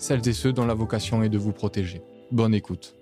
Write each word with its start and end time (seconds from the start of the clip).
celles 0.00 0.26
et 0.26 0.32
ceux 0.32 0.52
dont 0.52 0.66
la 0.66 0.74
vocation 0.74 1.22
est 1.22 1.28
de 1.28 1.38
vous 1.38 1.52
protéger. 1.52 2.02
Bonne 2.32 2.54
écoute. 2.54 2.99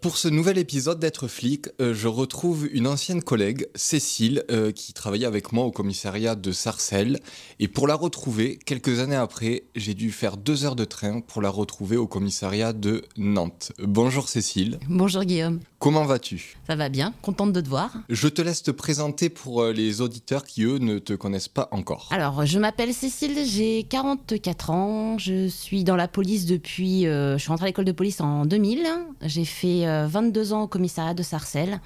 Pour 0.00 0.16
ce 0.16 0.28
nouvel 0.28 0.56
épisode 0.56 0.98
d'être 0.98 1.28
flic, 1.28 1.68
euh, 1.80 1.92
je 1.92 2.08
retrouve 2.08 2.66
une 2.72 2.86
ancienne 2.86 3.22
collègue, 3.22 3.66
Cécile, 3.74 4.44
euh, 4.50 4.72
qui 4.72 4.94
travaillait 4.94 5.26
avec 5.26 5.52
moi 5.52 5.64
au 5.64 5.70
commissariat 5.70 6.36
de 6.36 6.52
Sarcelles. 6.52 7.20
Et 7.58 7.68
pour 7.68 7.86
la 7.86 7.96
retrouver, 7.96 8.58
quelques 8.64 9.00
années 9.00 9.16
après, 9.16 9.64
j'ai 9.76 9.92
dû 9.92 10.10
faire 10.10 10.38
deux 10.38 10.64
heures 10.64 10.76
de 10.76 10.86
train 10.86 11.20
pour 11.20 11.42
la 11.42 11.50
retrouver 11.50 11.98
au 11.98 12.06
commissariat 12.06 12.72
de 12.72 13.02
Nantes. 13.18 13.72
Bonjour 13.82 14.28
Cécile. 14.30 14.78
Bonjour 14.88 15.24
Guillaume. 15.24 15.60
Comment 15.80 16.04
vas-tu? 16.04 16.58
Ça 16.66 16.76
va 16.76 16.90
bien, 16.90 17.14
contente 17.22 17.54
de 17.54 17.60
te 17.62 17.68
voir. 17.68 17.94
Je 18.10 18.28
te 18.28 18.42
laisse 18.42 18.62
te 18.62 18.70
présenter 18.70 19.30
pour 19.30 19.62
euh, 19.62 19.72
les 19.72 20.02
auditeurs 20.02 20.44
qui, 20.44 20.62
eux, 20.64 20.76
ne 20.76 20.98
te 20.98 21.14
connaissent 21.14 21.48
pas 21.48 21.68
encore. 21.72 22.08
Alors, 22.10 22.44
je 22.44 22.58
m'appelle 22.58 22.92
Cécile, 22.92 23.46
j'ai 23.46 23.84
44 23.84 24.70
ans, 24.70 25.18
je 25.18 25.48
suis 25.48 25.82
dans 25.82 25.96
la 25.96 26.06
police 26.06 26.44
depuis... 26.44 27.06
Euh, 27.06 27.38
je 27.38 27.42
suis 27.42 27.48
rentrée 27.48 27.64
à 27.64 27.68
l'école 27.68 27.86
de 27.86 27.92
police 27.92 28.20
en 28.20 28.44
2000, 28.44 28.86
j'ai 29.22 29.46
fait 29.46 29.79
22 29.86 30.52
euh, 30.52 30.54
ans 30.54 30.62
au 30.62 30.66
commissariat 30.66 31.14
de 31.14 31.22
Sarcelles 31.22 31.80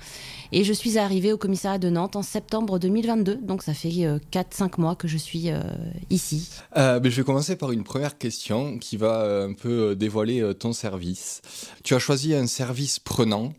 et 0.53 0.64
je 0.64 0.73
suis 0.73 0.98
arrivée 0.98 1.33
au 1.33 1.39
commissariat 1.39 1.78
de 1.78 1.91
Nantes 1.91 2.17
en 2.17 2.23
septembre 2.23 2.78
2022, 2.78 3.36
donc 3.36 3.62
ça 3.62 3.75
fait 3.75 3.89
4-5 3.89 4.81
mois 4.81 4.95
que 4.95 5.09
je 5.09 5.17
suis 5.17 5.51
ici. 6.11 6.48
je 6.77 7.09
vais 7.09 7.25
commencer 7.25 7.56
par 7.56 7.73
une 7.73 7.84
première 7.84 8.19
question 8.19 8.78
qui 8.78 8.97
va 8.97 9.45
un 9.45 9.53
peu 9.53 9.97
dévoiler 9.97 10.55
ton 10.59 10.73
service. 10.73 11.42
Tu 11.83 11.95
as 11.95 11.98
choisi 11.98 12.34
un 12.34 12.47
service 12.47 12.98
prenant. 12.98 13.53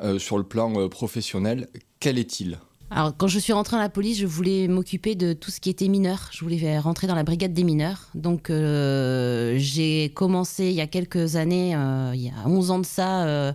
Euh, 0.00 0.18
sur 0.18 0.38
le 0.38 0.44
plan 0.44 0.72
euh, 0.80 0.88
professionnel, 0.88 1.68
quel 2.00 2.18
est-il? 2.18 2.58
Alors, 2.90 3.16
quand 3.16 3.26
je 3.26 3.38
suis 3.38 3.52
rentrée 3.52 3.76
dans 3.76 3.82
la 3.82 3.88
police, 3.88 4.18
je 4.18 4.26
voulais 4.26 4.68
m'occuper 4.68 5.14
de 5.14 5.32
tout 5.32 5.50
ce 5.50 5.58
qui 5.58 5.70
était 5.70 5.88
mineur. 5.88 6.28
Je 6.30 6.44
voulais 6.44 6.78
rentrer 6.78 7.06
dans 7.06 7.14
la 7.14 7.24
brigade 7.24 7.52
des 7.52 7.64
mineurs. 7.64 8.08
Donc, 8.14 8.50
euh, 8.50 9.54
j'ai 9.56 10.10
commencé 10.10 10.66
il 10.66 10.74
y 10.74 10.80
a 10.80 10.86
quelques 10.86 11.36
années, 11.36 11.70
il 12.14 12.20
y 12.20 12.28
a 12.28 12.46
11 12.46 12.70
ans 12.70 12.78
de 12.78 12.86
ça, 12.86 13.52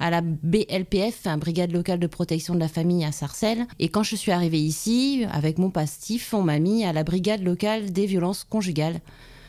à 0.00 0.10
la 0.10 0.22
BLPF, 0.22 1.28
brigade 1.38 1.72
locale 1.72 1.98
de 2.00 2.06
protection 2.06 2.54
de 2.54 2.58
la 2.58 2.68
famille 2.68 3.04
à 3.04 3.12
Sarcelles. 3.12 3.66
Et 3.78 3.90
quand 3.90 4.02
je 4.02 4.16
suis 4.16 4.32
arrivée 4.32 4.60
ici, 4.60 5.24
avec 5.30 5.58
mon 5.58 5.70
pastif, 5.70 6.34
on 6.34 6.42
m'a 6.42 6.58
mis 6.58 6.84
à 6.84 6.92
la 6.92 7.04
brigade 7.04 7.42
locale 7.42 7.92
des 7.92 8.06
violences 8.06 8.44
conjugales 8.44 9.00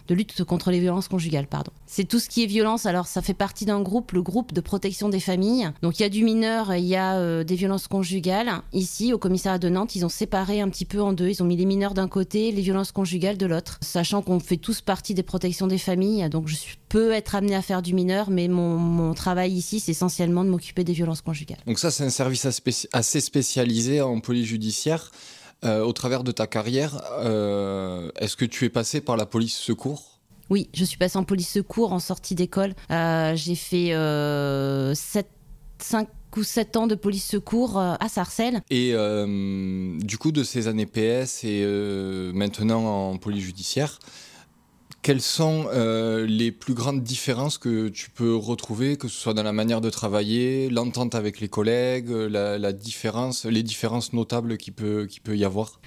de 0.07 0.15
lutte 0.15 0.43
contre 0.43 0.71
les 0.71 0.79
violences 0.79 1.07
conjugales, 1.07 1.47
pardon. 1.47 1.71
C'est 1.85 2.05
tout 2.05 2.19
ce 2.19 2.29
qui 2.29 2.43
est 2.43 2.47
violence. 2.47 2.85
Alors, 2.85 3.07
ça 3.07 3.21
fait 3.21 3.33
partie 3.33 3.65
d'un 3.65 3.81
groupe, 3.81 4.11
le 4.11 4.21
groupe 4.21 4.53
de 4.53 4.61
protection 4.61 5.09
des 5.09 5.19
familles. 5.19 5.71
Donc, 5.81 5.99
il 5.99 6.03
y 6.03 6.05
a 6.05 6.09
du 6.09 6.23
mineur, 6.23 6.75
il 6.75 6.85
y 6.85 6.95
a 6.95 7.15
euh, 7.15 7.43
des 7.43 7.55
violences 7.55 7.87
conjugales. 7.87 8.51
Ici, 8.73 9.13
au 9.13 9.17
commissariat 9.17 9.59
de 9.59 9.69
Nantes, 9.69 9.95
ils 9.95 10.05
ont 10.05 10.09
séparé 10.09 10.61
un 10.61 10.69
petit 10.69 10.85
peu 10.85 11.01
en 11.01 11.13
deux. 11.13 11.29
Ils 11.29 11.41
ont 11.43 11.45
mis 11.45 11.57
les 11.57 11.65
mineurs 11.65 11.93
d'un 11.93 12.07
côté, 12.07 12.51
les 12.51 12.61
violences 12.61 12.91
conjugales 12.91 13.37
de 13.37 13.45
l'autre. 13.45 13.77
Sachant 13.81 14.21
qu'on 14.21 14.39
fait 14.39 14.57
tous 14.57 14.81
partie 14.81 15.13
des 15.13 15.23
protections 15.23 15.67
des 15.67 15.77
familles. 15.77 16.29
Donc, 16.29 16.47
je 16.47 16.57
peux 16.89 17.11
être 17.11 17.35
amenée 17.35 17.55
à 17.55 17.61
faire 17.61 17.81
du 17.81 17.93
mineur, 17.93 18.29
mais 18.29 18.47
mon, 18.47 19.13
travail 19.13 19.51
ici, 19.51 19.79
c'est 19.79 19.91
essentiellement 19.91 20.43
de 20.43 20.49
m'occuper 20.49 20.83
des 20.83 20.93
violences 20.93 21.21
conjugales. 21.21 21.59
Donc, 21.67 21.79
ça, 21.79 21.91
c'est 21.91 22.03
un 22.03 22.09
service 22.09 22.45
assez 22.93 23.21
spécialisé 23.21 24.01
en 24.01 24.19
police 24.19 24.47
judiciaire. 24.47 25.11
Euh, 25.63 25.83
au 25.83 25.93
travers 25.93 26.23
de 26.23 26.31
ta 26.31 26.47
carrière, 26.47 27.03
euh, 27.19 28.09
est-ce 28.19 28.35
que 28.35 28.45
tu 28.45 28.65
es 28.65 28.69
passé 28.69 28.99
par 28.99 29.15
la 29.15 29.27
police 29.27 29.55
secours? 29.55 30.19
Oui, 30.49 30.69
je 30.73 30.83
suis 30.83 30.97
passé 30.97 31.17
en 31.17 31.23
police 31.23 31.49
secours 31.49 31.93
en 31.93 31.99
sortie 31.99 32.33
d'école. 32.33 32.73
Euh, 32.89 33.35
j'ai 33.35 33.53
fait 33.55 33.91
5 34.95 36.07
ou 36.35 36.43
7 36.43 36.77
ans 36.77 36.87
de 36.87 36.95
police 36.95 37.25
secours 37.25 37.77
à 37.77 38.09
Sarcelles. 38.09 38.61
Et 38.71 38.93
du 39.99 40.17
coup, 40.17 40.31
de 40.31 40.43
ces 40.43 40.67
années 40.67 40.87
PS 40.87 41.43
et 41.43 41.63
maintenant 42.33 43.11
en 43.11 43.17
police 43.17 43.43
judiciaire, 43.43 43.99
quelles 45.01 45.21
sont 45.21 45.65
euh, 45.73 46.25
les 46.27 46.51
plus 46.51 46.73
grandes 46.73 47.01
différences 47.01 47.57
que 47.57 47.89
tu 47.89 48.09
peux 48.09 48.35
retrouver, 48.35 48.97
que 48.97 49.07
ce 49.07 49.19
soit 49.19 49.33
dans 49.33 49.43
la 49.43 49.53
manière 49.53 49.81
de 49.81 49.89
travailler, 49.89 50.69
l'entente 50.69 51.15
avec 51.15 51.39
les 51.39 51.49
collègues, 51.49 52.09
la, 52.09 52.73
différence, 52.73 53.45
les 53.45 53.63
différences 53.63 54.13
notables 54.13 54.57
qu'il 54.57 54.73
peut, 54.73 55.07
qui 55.09 55.19
peut 55.19 55.35
y 55.35 55.43
avoir? 55.43 55.79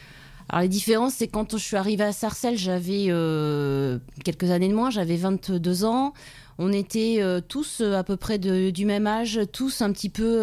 Alors 0.48 0.62
les 0.62 0.68
différences, 0.68 1.14
c'est 1.14 1.28
quand 1.28 1.56
je 1.56 1.62
suis 1.62 1.76
arrivée 1.76 2.04
à 2.04 2.12
Sarcelles, 2.12 2.58
j'avais 2.58 3.06
euh, 3.08 3.98
quelques 4.24 4.50
années 4.50 4.68
de 4.68 4.74
moins, 4.74 4.90
j'avais 4.90 5.16
22 5.16 5.84
ans. 5.84 6.12
On 6.58 6.72
était 6.72 7.16
euh, 7.20 7.40
tous 7.40 7.80
à 7.80 8.04
peu 8.04 8.16
près 8.16 8.38
du 8.38 8.84
même 8.84 9.06
âge, 9.06 9.40
tous 9.52 9.80
un 9.80 9.90
petit 9.92 10.08
peu 10.08 10.40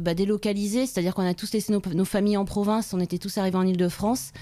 bah, 0.00 0.14
délocalisés, 0.14 0.86
c'est-à-dire 0.86 1.14
qu'on 1.14 1.26
a 1.26 1.34
tous 1.34 1.52
laissé 1.52 1.72
nos, 1.72 1.80
nos, 1.94 2.04
familles 2.04 2.36
en 2.36 2.44
province, 2.44 2.92
on 2.94 3.00
était 3.00 3.18
tous 3.18 3.38
arrivés 3.38 3.56
en 3.56 3.66
Ile-de-France. 3.66 4.32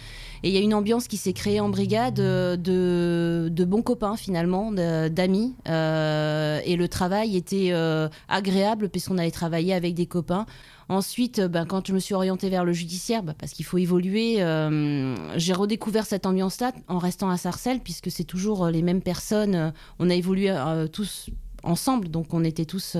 Et 0.42 0.48
il 0.48 0.54
y 0.54 0.58
a 0.58 0.60
une 0.60 0.74
ambiance 0.74 1.06
qui 1.06 1.18
s'est 1.18 1.34
créée 1.34 1.60
en 1.60 1.68
brigade 1.68 2.14
de, 2.14 3.64
bons 3.64 3.82
copains 3.82 4.16
finalement, 4.16 4.72
d'amis. 4.72 5.54
Euh, 5.68 6.60
et 6.64 6.76
le 6.76 6.88
travail 6.88 7.36
était 7.36 7.70
euh, 7.72 8.08
agréable 8.28 8.88
puisqu'on 8.88 9.18
allait 9.18 9.30
travailler 9.30 9.74
avec 9.74 9.94
des 9.94 10.06
copains. 10.06 10.46
Ensuite, 10.88 11.40
ben, 11.40 11.66
quand 11.66 11.86
je 11.86 11.92
me 11.92 12.00
suis 12.00 12.14
orientée 12.14 12.48
vers 12.48 12.64
le 12.64 12.72
judiciaire, 12.72 13.22
ben, 13.22 13.34
parce 13.38 13.52
qu'il 13.52 13.64
faut 13.64 13.78
évoluer, 13.78 14.42
euh, 14.42 15.14
j'ai 15.36 15.52
redécouvert 15.52 16.06
cette 16.06 16.26
ambiance-là 16.26 16.72
en 16.88 16.98
restant 16.98 17.30
à 17.30 17.36
Sarcelles, 17.36 17.80
puisque 17.80 18.10
c'est 18.10 18.24
toujours 18.24 18.66
les 18.66 18.82
mêmes 18.82 19.02
personnes. 19.02 19.72
On 19.98 20.10
a 20.10 20.14
évolué 20.14 20.52
tous 20.92 21.28
ensemble, 21.62 22.08
donc 22.08 22.32
on 22.32 22.42
était 22.42 22.64
tous 22.64 22.96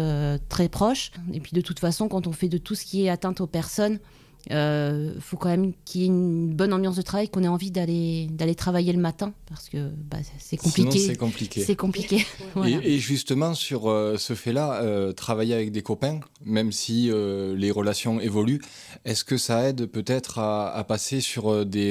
très 0.49 0.69
proches. 0.69 1.11
Et 1.33 1.41
puis 1.41 1.53
de 1.53 1.62
toute 1.62 1.81
façon, 1.81 2.07
quand 2.09 2.27
on 2.27 2.33
fait 2.33 2.49
de 2.49 2.59
tout 2.59 2.75
ce 2.75 2.84
qui 2.84 3.07
est 3.07 3.09
atteinte 3.09 3.41
aux 3.41 3.49
personnes, 3.49 3.99
il 4.47 4.55
euh, 4.55 5.21
faut 5.21 5.37
quand 5.37 5.51
même 5.51 5.73
qu'il 5.84 6.01
y 6.01 6.05
ait 6.05 6.06
une 6.06 6.55
bonne 6.55 6.73
ambiance 6.73 6.97
de 6.97 7.03
travail, 7.03 7.28
qu'on 7.28 7.43
ait 7.43 7.49
envie 7.49 7.71
d'aller 7.71 8.27
d'aller 8.31 8.55
travailler 8.55 8.93
le 8.93 9.01
matin 9.01 9.33
parce 9.49 9.69
que 9.69 9.91
bah, 10.11 10.19
c'est 10.39 10.56
compliqué. 10.56 10.99
c'est 10.99 11.17
compliqué. 11.17 11.62
C'est 11.62 11.77
compliqué. 11.77 12.27
et, 12.65 12.99
justement 12.99 13.55
sur 13.55 13.91
euh, 13.91 14.17
ce 14.17 14.34
fait-là, 14.34 14.83
euh, 14.83 15.12
travailler 15.12 15.55
avec 15.55 15.73
des 15.73 15.83
copains, 15.83 16.21
même 16.45 16.73
si 16.73 17.11
les 17.11 17.71
relations 17.71 18.21
évoluent, 18.21 18.62
est-ce 19.05 19.25
que 19.25 19.37
ça 19.37 19.69
aide 19.69 19.87
peut-être 19.87 20.39
à, 20.39 20.71
à, 20.71 20.84
passer 20.84 21.21
sur 21.21 21.67
des 21.67 21.91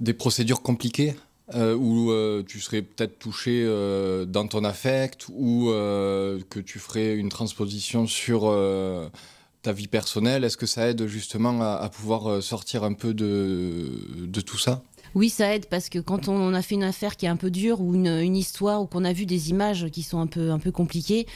des 0.00 0.14
procédures 0.14 0.62
compliquées 0.62 1.14
où 1.54 2.12
tu 2.46 2.60
serais 2.60 2.82
peut-être 2.82 3.18
touché 3.18 3.64
dans 4.26 4.46
ton 4.46 4.64
affect 4.64 5.26
ou 5.28 5.66
que 5.68 6.60
tu 6.60 6.78
ferais 6.78 7.14
une 7.14 7.28
transposition 7.28 8.06
sur 8.06 8.50
ta 9.62 9.72
vie 9.72 9.88
personnelle 9.88 10.44
Est-ce 10.44 10.56
que 10.56 10.66
ça 10.66 10.88
aide 10.88 11.06
justement 11.06 11.60
à, 11.60 11.88
pouvoir 11.88 12.28
euh, 12.28 12.40
sortir 12.40 12.84
un 12.84 12.92
peu 12.92 13.14
de, 13.14 13.88
de 14.26 14.40
tout 14.40 14.58
ça? 14.58 14.82
Oui, 15.16 15.28
ça 15.28 15.54
aide 15.54 15.66
parce 15.66 15.88
que 15.88 15.98
quand 15.98 16.28
on 16.28 16.54
a 16.54 16.62
fait 16.62 16.76
une 16.76 16.84
affaire 16.84 17.16
qui 17.16 17.26
est 17.26 17.28
un 17.28 17.36
peu 17.36 17.50
dure 17.50 17.80
ou 17.80 17.94
une, 17.94 18.36
histoire 18.36 18.80
ou 18.80 18.86
qu'on 18.86 19.04
a 19.04 19.12
vu 19.12 19.26
des 19.26 19.50
images 19.50 19.88
qui 19.90 20.02
sont 20.02 20.20
un 20.20 20.28
peu, 20.28 20.52
un 20.52 20.60
peu 20.60 20.70
compliquées, 20.70 21.26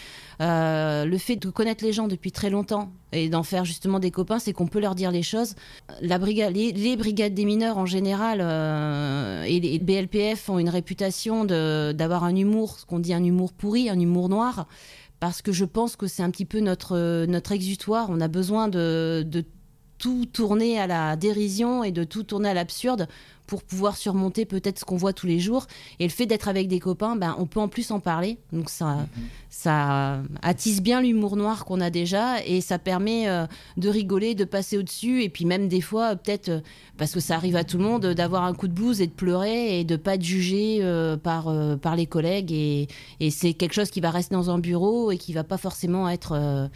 euh, 0.40 1.04
le 1.04 1.18
fait 1.18 1.34
de 1.34 1.50
connaître 1.50 1.84
les 1.84 1.92
gens 1.92 2.06
depuis 2.06 2.30
très 2.30 2.50
longtemps 2.50 2.92
et 3.10 3.28
d'en 3.28 3.42
faire 3.42 3.64
justement 3.64 3.98
des 3.98 4.12
copains, 4.12 4.38
c'est 4.38 4.52
qu'on 4.52 4.68
peut 4.68 4.78
leur 4.78 4.94
dire 4.94 5.10
les 5.10 5.24
choses. 5.24 5.56
La 6.00 6.18
brigade, 6.18 6.54
les, 6.54 6.96
brigades 6.96 7.34
des 7.34 7.44
mineurs 7.44 7.76
en 7.76 7.86
général 7.86 8.38
euh, 8.40 9.42
et 9.42 9.58
les 9.58 9.80
BLPF 9.80 10.48
ont 10.48 10.60
une 10.60 10.68
réputation 10.68 11.44
d'avoir 11.44 12.22
un 12.22 12.36
humour, 12.36 12.78
ce 12.78 12.86
qu'on 12.86 13.00
dit 13.00 13.12
un 13.12 13.24
humour 13.24 13.52
pourri, 13.52 13.90
un 13.90 13.98
humour 13.98 14.28
noir 14.28 14.68
parce 15.24 15.40
que 15.40 15.52
je 15.52 15.64
pense 15.64 15.96
que 15.96 16.06
c'est 16.06 16.22
un 16.22 16.30
petit 16.30 16.44
peu 16.44 16.60
notre, 16.60 17.24
notre 17.24 17.52
exutoire. 17.52 18.08
On 18.10 18.20
a 18.20 18.28
besoin 18.28 18.68
de, 18.68 19.24
de 19.26 19.42
tout 20.04 20.26
tourner 20.30 20.78
à 20.78 20.86
la 20.86 21.16
dérision 21.16 21.82
et 21.82 21.90
de 21.90 22.04
tout 22.04 22.24
tourner 22.24 22.50
à 22.50 22.54
l'absurde 22.54 23.08
pour 23.46 23.62
pouvoir 23.62 23.96
surmonter 23.96 24.44
peut-être 24.44 24.78
ce 24.78 24.84
qu'on 24.84 24.98
voit 24.98 25.14
tous 25.14 25.26
les 25.26 25.40
jours. 25.40 25.66
Et 25.98 26.04
le 26.04 26.10
fait 26.10 26.26
d'être 26.26 26.46
avec 26.46 26.68
des 26.68 26.78
copains, 26.78 27.16
ben, 27.16 27.34
on 27.38 27.46
peut 27.46 27.58
en 27.58 27.68
plus 27.68 27.90
en 27.90 28.00
parler. 28.00 28.36
Donc 28.52 28.68
ça, 28.68 29.06
ça 29.48 30.20
attise 30.42 30.82
bien 30.82 31.00
l'humour 31.00 31.36
noir 31.36 31.64
qu'on 31.64 31.80
a 31.80 31.88
déjà 31.88 32.44
et 32.44 32.60
ça 32.60 32.78
permet 32.78 33.30
euh, 33.30 33.46
de 33.78 33.88
rigoler, 33.88 34.34
de 34.34 34.44
passer 34.44 34.76
au-dessus. 34.76 35.22
Et 35.22 35.30
puis 35.30 35.46
même 35.46 35.68
des 35.68 35.80
fois, 35.80 36.16
peut-être, 36.16 36.50
euh, 36.50 36.60
parce 36.98 37.12
que 37.12 37.20
ça 37.20 37.36
arrive 37.36 37.56
à 37.56 37.64
tout 37.64 37.78
le 37.78 37.84
monde, 37.84 38.04
d'avoir 38.08 38.44
un 38.44 38.52
coup 38.52 38.68
de 38.68 38.74
blues 38.74 39.00
et 39.00 39.06
de 39.06 39.12
pleurer 39.12 39.80
et 39.80 39.84
de 39.84 39.96
pas 39.96 40.16
être 40.16 40.22
jugé 40.22 40.80
euh, 40.82 41.16
par, 41.16 41.50
par 41.80 41.96
les 41.96 42.06
collègues. 42.06 42.52
Et, 42.52 42.88
et 43.20 43.30
c'est 43.30 43.54
quelque 43.54 43.72
chose 43.72 43.90
qui 43.90 44.02
va 44.02 44.10
rester 44.10 44.34
dans 44.34 44.50
un 44.50 44.58
bureau 44.58 45.12
et 45.12 45.16
qui 45.16 45.32
va 45.32 45.44
pas 45.44 45.56
forcément 45.56 46.10
être 46.10 46.68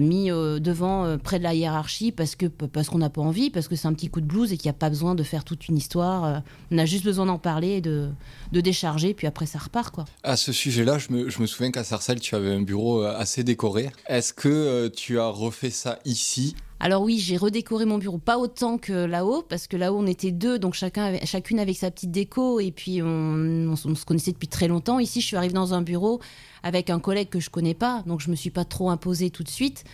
mis 0.00 0.28
devant 0.28 1.18
près 1.18 1.38
de 1.38 1.44
la 1.44 1.54
hiérarchie 1.54 2.12
parce 2.12 2.36
que 2.36 2.46
parce 2.46 2.88
qu'on 2.88 2.98
n'a 2.98 3.10
pas 3.10 3.20
envie, 3.20 3.50
parce 3.50 3.68
que 3.68 3.76
c'est 3.76 3.88
un 3.88 3.92
petit 3.92 4.08
coup 4.08 4.20
de 4.20 4.26
blues 4.26 4.52
et 4.52 4.56
qu'il 4.56 4.68
n'y 4.68 4.74
a 4.74 4.78
pas 4.78 4.88
besoin 4.88 5.14
de 5.14 5.22
faire 5.22 5.44
toute 5.44 5.68
une 5.68 5.76
histoire. 5.76 6.42
on 6.70 6.78
a 6.78 6.86
juste 6.86 7.04
besoin 7.04 7.26
d'en 7.26 7.38
parler 7.38 7.80
de, 7.80 8.08
de 8.52 8.60
décharger, 8.60 9.14
puis 9.14 9.26
après 9.26 9.46
ça 9.46 9.58
repart 9.58 9.94
quoi. 9.94 10.04
À 10.22 10.36
ce 10.36 10.52
sujet-là, 10.52 10.98
je 10.98 11.12
me, 11.12 11.28
je 11.28 11.40
me 11.40 11.46
souviens 11.46 11.70
qu'à 11.70 11.84
Sarcelles, 11.84 12.20
tu 12.20 12.34
avais 12.34 12.52
un 12.52 12.62
bureau 12.62 13.02
assez 13.02 13.44
décoré. 13.44 13.90
Est-ce 14.06 14.32
que 14.32 14.88
tu 14.88 15.18
as 15.18 15.26
refait 15.26 15.70
ça 15.70 15.98
ici 16.04 16.56
alors 16.84 17.00
oui, 17.00 17.18
j'ai 17.18 17.38
redécoré 17.38 17.86
mon 17.86 17.96
bureau, 17.96 18.18
pas 18.18 18.36
autant 18.36 18.76
que 18.76 18.92
là-haut, 18.92 19.40
parce 19.40 19.68
que 19.68 19.78
là-haut 19.78 20.00
on 20.00 20.06
était 20.06 20.32
deux, 20.32 20.58
donc 20.58 20.74
chacun 20.74 21.16
chacune 21.24 21.58
avec 21.58 21.78
sa 21.78 21.90
petite 21.90 22.10
déco, 22.10 22.60
et 22.60 22.72
puis 22.72 23.00
on, 23.00 23.74
se 23.74 24.04
connaissait 24.04 24.32
depuis 24.32 24.48
très 24.48 24.68
longtemps. 24.68 24.98
Ici, 24.98 25.22
je 25.22 25.26
suis 25.26 25.36
arrivée 25.38 25.54
dans 25.54 25.72
un 25.72 25.80
bureau 25.80 26.20
avec 26.62 26.90
un 26.90 27.00
collègue 27.00 27.30
que 27.30 27.40
je 27.40 27.48
connais 27.48 27.72
pas, 27.72 28.02
donc 28.06 28.20
je 28.20 28.30
me 28.30 28.36
suis 28.36 28.50
pas 28.50 28.66
trop 28.66 28.90
imposée 28.90 29.30
tout 29.30 29.42
de 29.42 29.48
suite 29.48 29.84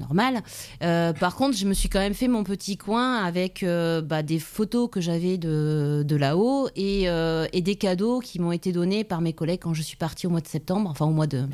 normal. 0.00 0.42
Euh, 0.82 1.12
par 1.12 1.36
contre, 1.36 1.56
je 1.56 1.66
me 1.66 1.74
suis 1.74 1.88
quand 1.88 2.00
même 2.00 2.14
fait 2.14 2.26
mon 2.26 2.42
petit 2.42 2.76
coin 2.76 3.16
avec 3.16 3.62
euh, 3.62 4.00
bah, 4.00 4.22
des 4.22 4.38
photos 4.38 4.88
que 4.90 5.00
j'avais 5.00 5.38
de, 5.38 6.16
là-haut 6.16 6.68
euh, 6.76 7.46
et, 7.52 7.60
des 7.60 7.76
cadeaux 7.76 8.20
qui 8.20 8.40
m'ont 8.40 8.52
été 8.52 8.72
donnés 8.72 9.04
par 9.04 9.20
mes 9.20 9.32
collègues 9.32 9.60
quand 9.62 9.74
je 9.74 9.82
suis 9.82 9.96
partie 9.96 10.26
au 10.26 10.30
mois 10.30 10.40
de 10.40 10.48
septembre, 10.48 10.90
enfin 10.90 11.06
au 11.06 11.10
mois 11.10 11.26
de, 11.26 11.46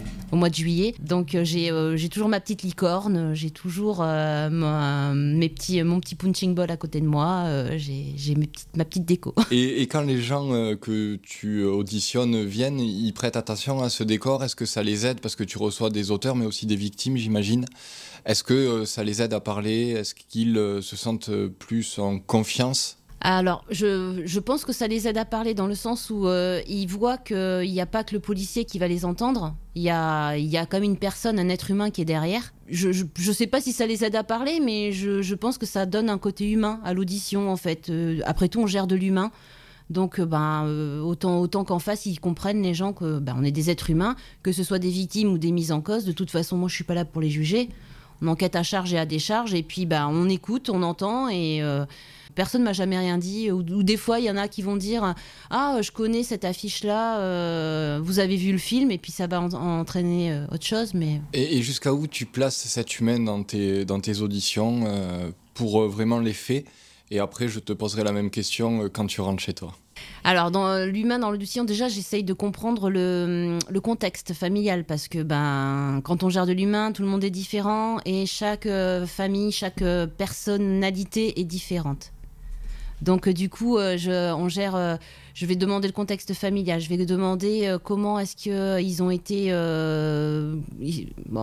juillet. 0.53 0.95
Donc 1.01 1.37
j'ai 1.43 2.09
toujours 2.09 2.29
ma 2.29 2.41
petite 2.41 2.63
licorne, 2.63 3.35
j'ai 3.35 3.51
toujours 3.51 4.03
mes 4.03 5.49
petits, 5.49 5.83
mon 5.83 6.01
petit 6.01 6.15
punching 6.15 6.55
ball 6.55 6.71
à 6.71 6.77
côté 6.77 7.01
de 7.01 7.07
moi, 7.07 7.45
j'ai 7.77 8.37
ma 8.75 8.85
petite 8.85 9.05
déco. 9.05 9.35
Et 9.51 9.87
quand 9.89 10.03
les 10.03 10.23
gens 10.23 10.49
que 10.81 11.17
tu 11.17 11.65
auditionnes 11.65 12.45
viennent, 12.45 12.81
ils 12.81 13.13
prêtent 13.13 13.37
attention 13.37 13.83
à 13.83 13.91
ce 13.91 14.05
décor? 14.05 14.45
Est-ce 14.45 14.57
que 14.57 14.67
ça 14.67 14.83
les 14.83 15.05
aide? 15.07 15.21
Parce 15.21 15.35
que 15.37 15.45
tu 15.45 15.59
reçois 15.59 15.91
des 15.91 16.11
auteurs 16.11 16.37
mais 16.37 16.47
aussi 16.47 16.67
des 16.67 16.77
victimes, 16.77 17.17
j'imagine 17.17 17.67
est-ce 18.27 18.43
que 18.43 18.55
euh, 18.55 18.85
ça 18.85 19.05
les 19.05 19.23
aide 19.23 19.33
à 19.33 19.41
parler? 19.41 19.91
Est-ce 19.91 20.15
qu'ils 20.15 20.59
euh, 20.59 20.83
se 20.83 20.97
sentent 20.97 21.29
euh, 21.29 21.49
plus 21.49 22.01
en 22.01 22.19
confiance? 22.19 22.99
Alors, 23.21 23.65
je, 23.71 24.39
pense 24.41 24.65
que 24.65 24.73
ça 24.73 24.89
les 24.89 25.09
aide 25.09 25.17
à 25.17 25.25
parler 25.25 25.55
dans 25.55 25.67
le 25.67 25.75
sens 25.75 26.11
où 26.11 26.29
ils 26.69 26.87
voient 26.87 27.17
qu'il 27.17 27.71
n'y 27.73 27.81
a 27.81 27.87
pas 27.87 28.05
que 28.05 28.15
le 28.15 28.21
policier 28.21 28.67
qui 28.67 28.79
va 28.79 28.89
les 28.89 29.07
entendre. 29.07 29.57
Il 29.75 29.83
y 29.83 29.91
a, 29.91 30.37
y 30.37 30.59
a 30.59 30.67
comme 30.67 30.83
une 30.83 30.99
personne, 30.99 31.39
un 31.39 31.49
être 31.49 31.71
humain 31.71 31.91
qui 31.91 32.03
est 32.03 32.05
derrière. 32.05 32.53
Je 32.69 32.89
ne 32.91 33.33
sais 33.33 33.47
pas 33.47 33.61
si 33.61 33.73
ça 33.73 33.87
les 33.87 34.05
aide 34.05 34.15
à 34.17 34.23
parler, 34.23 34.61
mais 34.63 34.93
je, 34.93 35.35
pense 35.35 35.57
que 35.57 35.65
ça 35.65 35.87
donne 35.87 36.11
un 36.11 36.19
côté 36.19 36.49
humain 36.49 36.79
à 36.85 36.93
l'audition, 36.93 37.51
en 37.51 37.57
fait. 37.57 37.91
après 38.27 38.49
tout, 38.49 38.61
on 38.61 38.67
gère 38.67 38.87
de 38.87 38.95
l'humain. 38.95 39.33
Donc, 39.89 40.21
ben, 40.21 41.01
autant, 41.03 41.41
autant 41.41 41.65
qu'en 41.65 41.79
face, 41.79 42.05
ils 42.07 42.21
comprennent 42.21 42.63
les 42.63 42.75
gens 42.75 42.93
que 42.93 43.19
ben, 43.19 43.35
on 43.37 43.43
est 43.43 43.51
des 43.51 43.71
êtres 43.71 43.89
humains, 43.91 44.15
que 44.43 44.53
ce 44.53 44.63
soit 44.63 44.79
des 44.79 44.91
victimes 44.91 45.33
ou 45.33 45.39
des 45.39 45.53
mises 45.53 45.73
en 45.73 45.81
cause. 45.81 46.05
De 46.05 46.13
toute 46.13 46.31
façon, 46.31 46.59
moi, 46.59 46.69
je 46.69 46.75
suis 46.75 46.85
pas 46.85 46.95
là 46.95 47.07
pour 47.07 47.23
les 47.23 47.31
juger 47.31 47.71
enquête 48.25 48.57
à 48.57 48.63
charge 48.63 48.93
et 48.95 48.99
à 48.99 49.07
décharge, 49.07 49.55
et 49.55 49.63
puis 49.63 49.87
bah, 49.87 50.09
on 50.09 50.29
écoute, 50.29 50.71
on 50.71 50.83
entend, 50.83 51.29
et 51.29 51.63
euh, 51.63 51.85
personne 52.35 52.63
m'a 52.63 52.73
jamais 52.73 52.99
rien 52.99 53.19
dit. 53.19 53.51
Ou, 53.51 53.63
des 53.83 53.97
fois, 53.97 54.21
il 54.21 54.27
y 54.27 54.31
en 54.31 54.37
a 54.37 54.49
qui 54.49 54.63
vont 54.63 54.77
dire 54.77 55.15
Ah, 55.51 55.79
je 55.83 55.91
connais 55.91 56.23
cette 56.23 56.45
affiche-là, 56.45 57.21
euh, 57.21 58.01
vous 58.03 58.19
avez 58.19 58.37
vu 58.37 58.53
le 58.53 58.59
film, 58.59 58.91
et 58.91 58.99
puis 58.99 59.13
ça 59.13 59.27
va 59.27 59.41
entraîner 59.41 60.33
euh, 60.33 60.47
autre 60.53 60.67
chose. 60.67 60.95
Mais... 60.95 61.21
Et, 61.33 61.63
jusqu'à 61.63 61.93
où 61.93 62.07
tu 62.07 62.27
places 62.27 62.57
cette 62.57 62.99
humaine 62.99 63.25
dans 63.25 63.43
tes, 63.43 63.85
dans 63.85 64.01
tes 64.01 64.21
auditions 64.21 64.85
pour 65.55 65.87
vraiment 65.89 66.19
les 66.19 66.33
faits? 66.33 66.67
Et 67.11 67.21
après, 67.21 67.49
je 67.49 67.61
te 67.61 67.73
poserai 67.73 68.03
la 68.03 68.13
même 68.13 68.31
question 68.31 68.89
quand 68.89 69.07
tu 69.07 69.21
rentres 69.21 69.43
chez 69.43 69.55
toi. 69.55 69.73
Alors, 70.25 70.51
dans 70.51 70.85
l'humain, 70.87 71.19
dans 71.19 71.31
l'audition, 71.31 71.65
déjà, 71.65 71.89
j'essaye 71.89 72.25
de 72.25 72.33
comprendre 72.33 72.91
le, 72.91 73.59
contexte 73.83 74.33
familial 74.33 74.85
parce 74.85 75.07
que 75.07 75.23
ben, 75.23 76.01
quand 76.03 76.23
on 76.25 76.31
gère 76.31 76.47
de 76.47 76.53
l'humain, 76.53 76.93
tout 76.93 77.03
le 77.03 77.09
monde 77.09 77.23
est 77.23 77.31
différent 77.31 77.99
et 78.05 78.27
chaque 78.27 78.67
euh, 78.67 79.07
famille, 79.07 79.53
chaque 79.53 79.83
euh, 79.83 80.07
personnalité 80.07 81.39
est 81.39 81.45
différente. 81.45 82.13
Donc, 83.03 83.29
euh, 83.29 83.33
du 83.33 83.49
coup, 83.49 83.79
je, 83.79 84.33
on 84.33 84.49
gère. 84.49 84.99
je 85.35 85.47
vais 85.47 85.55
demander 85.55 85.87
le 85.87 85.93
contexte 85.93 86.35
familial. 86.35 86.81
Je 86.81 86.89
vais 86.89 86.97
demander 86.97 87.77
comment 87.85 88.19
est-ce 88.19 88.35
qu'ils 88.35 89.03
ont 89.03 89.11
été, 89.11 89.51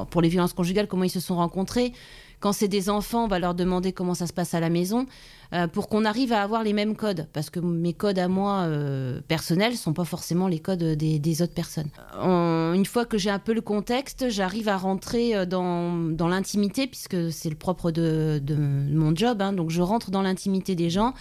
pour 0.09 0.21
les 0.21 0.29
violences 0.29 0.53
conjugales, 0.53 0.87
comment 0.87 1.05
ils 1.05 1.09
se 1.09 1.21
sont 1.21 1.35
rencontrés. 1.35 1.93
Quand 2.41 2.51
c'est 2.51 2.67
des 2.67 2.89
enfants, 2.89 3.23
on 3.23 3.27
va 3.29 3.39
leur 3.39 3.53
demander 3.53 3.93
comment 3.93 4.15
ça 4.15 4.27
se 4.27 4.33
passe 4.33 4.53
à 4.53 4.59
la 4.59 4.69
maison 4.69 5.05
euh, 5.53 5.67
pour 5.67 5.87
qu'on 5.87 6.03
arrive 6.03 6.33
à 6.33 6.41
avoir 6.41 6.63
les 6.63 6.73
mêmes 6.73 6.95
codes. 6.95 7.27
Parce 7.31 7.51
que 7.51 7.59
mes 7.59 7.93
codes 7.93 8.17
à 8.17 8.27
moi 8.27 8.61
euh, 8.61 9.21
personnels 9.27 9.75
sont 9.75 9.93
pas 9.93 10.03
forcément 10.03 10.47
les 10.47 10.59
codes 10.59 10.83
des, 10.83 11.41
autres 11.41 11.53
personnes. 11.53 11.89
une 12.23 12.85
fois 12.85 13.05
que 13.05 13.17
j'ai 13.17 13.29
un 13.29 13.39
peu 13.39 13.53
le 13.53 13.61
contexte, 13.61 14.29
j'arrive 14.29 14.67
à 14.67 14.77
rentrer 14.77 15.35
euh, 15.35 15.45
dans, 15.45 15.93
dans 15.93 16.27
l'intimité, 16.27 16.87
puisque 16.87 17.31
c'est 17.31 17.49
le 17.49 17.55
propre 17.55 17.91
de, 17.91 18.41
de 18.43 18.55
mon 18.55 19.15
job. 19.15 19.41
Hein. 19.41 19.53
donc 19.53 19.69
je 19.69 19.81
rentre 19.81 20.09
dans 20.09 20.21
l'intimité 20.21 20.73
des 20.73 20.89
gens 20.89 21.13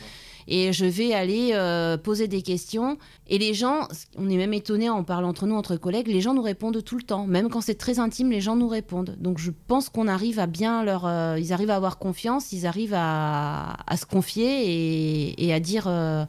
et 0.49 0.73
je 0.73 0.85
vais 0.85 1.15
aller 1.15 1.50
euh, 1.55 1.97
poser 1.97 2.29
des 2.29 2.43
questions. 2.43 2.99
Et 3.29 3.39
les 3.39 3.55
gens, 3.55 3.89
on 4.17 4.29
est 4.29 4.37
même 4.37 4.55
étonné 4.55 4.91
en 4.91 5.05
parlant 5.05 5.29
entre 5.29 5.47
nous, 5.47 5.55
entre 5.55 5.77
collègues, 5.77 6.09
les 6.09 6.21
gens 6.21 6.35
nous 6.35 6.43
répondent 6.43 6.83
tout 6.83 6.97
le 6.97 7.03
temps. 7.03 7.27
Même 7.27 7.49
quand 7.49 7.61
c'est 7.61 7.77
très 7.77 7.99
intime, 7.99 8.31
les 8.31 8.41
gens 8.41 8.56
nous 8.56 8.69
répondent. 8.69 9.17
Donc 9.21 9.39
je 9.39 9.50
pense 9.50 9.89
qu'on 9.89 10.09
arrive 10.09 10.39
à 10.39 10.47
bien 10.47 10.85
leur. 10.85 11.06
Euh, 11.06 11.39
ils 11.39 11.53
arrivent 11.53 11.71
à 11.71 11.77
avoir 11.77 11.99
confiance, 11.99 12.53
ils 12.53 12.67
arrivent 12.67 12.97
à, 12.97 13.77
se 13.97 14.06
confier 14.06 15.35
et, 15.43 15.53
à 15.53 15.61
dire. 15.61 15.85
Euh, 15.87 16.25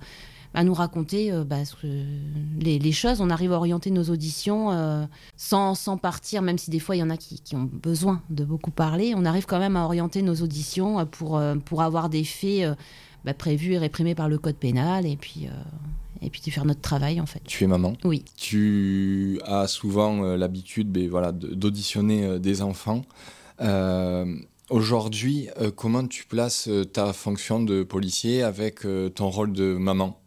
à 0.56 0.64
nous 0.64 0.76
raconter 0.76 1.32
bah, 1.48 1.56
les, 2.62 2.92
choses. 2.92 3.22
On 3.22 3.32
arrive 3.32 3.54
à 3.54 3.56
orienter 3.56 3.90
nos 3.90 4.04
auditions 4.04 5.08
sans, 5.36 5.74
sans, 5.74 5.98
partir, 5.98 6.44
même 6.44 6.60
si 6.60 6.70
des 6.70 6.78
fois 6.78 6.96
il 6.96 7.00
y 7.00 7.04
en 7.04 7.10
a 7.10 7.18
qui, 7.18 7.40
qui, 7.40 7.56
ont 7.56 7.68
besoin 7.74 8.22
de 8.30 8.46
beaucoup 8.46 8.70
parler. 8.70 9.16
On 9.18 9.26
arrive 9.26 9.48
quand 9.48 9.58
même 9.58 9.76
à 9.76 9.84
orienter 9.84 10.22
nos 10.22 10.36
auditions 10.36 11.08
pour, 11.08 11.42
pour 11.66 11.82
avoir 11.82 12.08
des 12.08 12.24
faits 12.24 12.68
bah, 13.26 13.34
prévu 13.34 13.74
et 13.74 13.78
réprimé 13.78 14.16
par 14.16 14.30
le 14.30 14.38
code 14.38 14.56
pénal 14.56 15.06
et 15.06 15.16
puis 15.16 15.48
euh, 15.48 15.52
et 16.22 16.30
puis 16.30 16.42
de 16.46 16.50
faire 16.52 16.66
notre 16.66 16.82
travail 16.82 17.22
en 17.22 17.26
fait. 17.26 17.42
Tu 17.46 17.64
es 17.64 17.68
maman 17.68 17.94
Oui. 18.04 18.24
Tu 18.38 19.40
as 19.46 19.68
souvent 19.68 20.24
euh, 20.24 20.38
l'habitude 20.38 20.92
ben, 20.92 21.10
voilà, 21.10 21.32
d'auditionner 21.32 22.26
euh, 22.26 22.40
des 22.40 22.62
enfants. 22.62 23.04
Aujourd'hui, 24.70 25.50
comment 25.76 26.08
tu 26.08 26.26
places 26.26 26.68
ta 26.94 27.14
fonction 27.14 27.62
de 27.62 27.84
policier 27.84 28.42
avec 28.42 28.80
ton 29.14 29.30
rôle 29.30 29.54
de 29.54 29.76
maman 29.76 30.20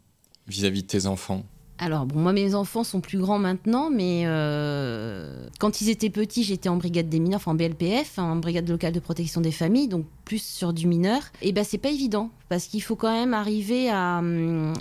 vis-à-vis 0.47 0.83
de 0.83 0.87
tes 0.87 1.07
enfants? 1.07 1.43
Alors, 1.79 2.07
bon, 2.07 2.21
moi, 2.21 2.33
mes 2.33 2.55
enfants 2.55 2.85
sont 2.85 3.01
plus 3.01 3.19
grands 3.19 3.39
maintenant, 3.39 3.91
mais 3.91 4.25
quand 5.59 5.81
ils 5.81 5.89
étaient 5.89 6.11
petits, 6.11 6.45
j'étais 6.45 6.69
en 6.69 6.77
brigade 6.77 7.09
des 7.09 7.19
mineurs, 7.19 7.39
enfin 7.39 7.53
en 7.53 7.55
BLPF, 7.55 8.19
en 8.19 8.37
brigade 8.37 8.69
locale 8.69 8.93
de 8.93 9.01
protection 9.01 9.41
des 9.41 9.51
familles, 9.51 9.89
donc 9.89 10.07
plus 10.27 10.43
sur 10.43 10.75
du 10.75 10.87
mineur. 10.87 11.23
Et 11.41 11.53
ben, 11.53 11.65
c'est 11.65 11.79
pas 11.79 11.89
évident 11.89 12.31
parce 12.49 12.67
qu'il 12.67 12.83
faut 12.83 12.97
quand 12.97 13.13
même 13.13 13.35
arriver 13.35 13.89
à, 13.91 14.21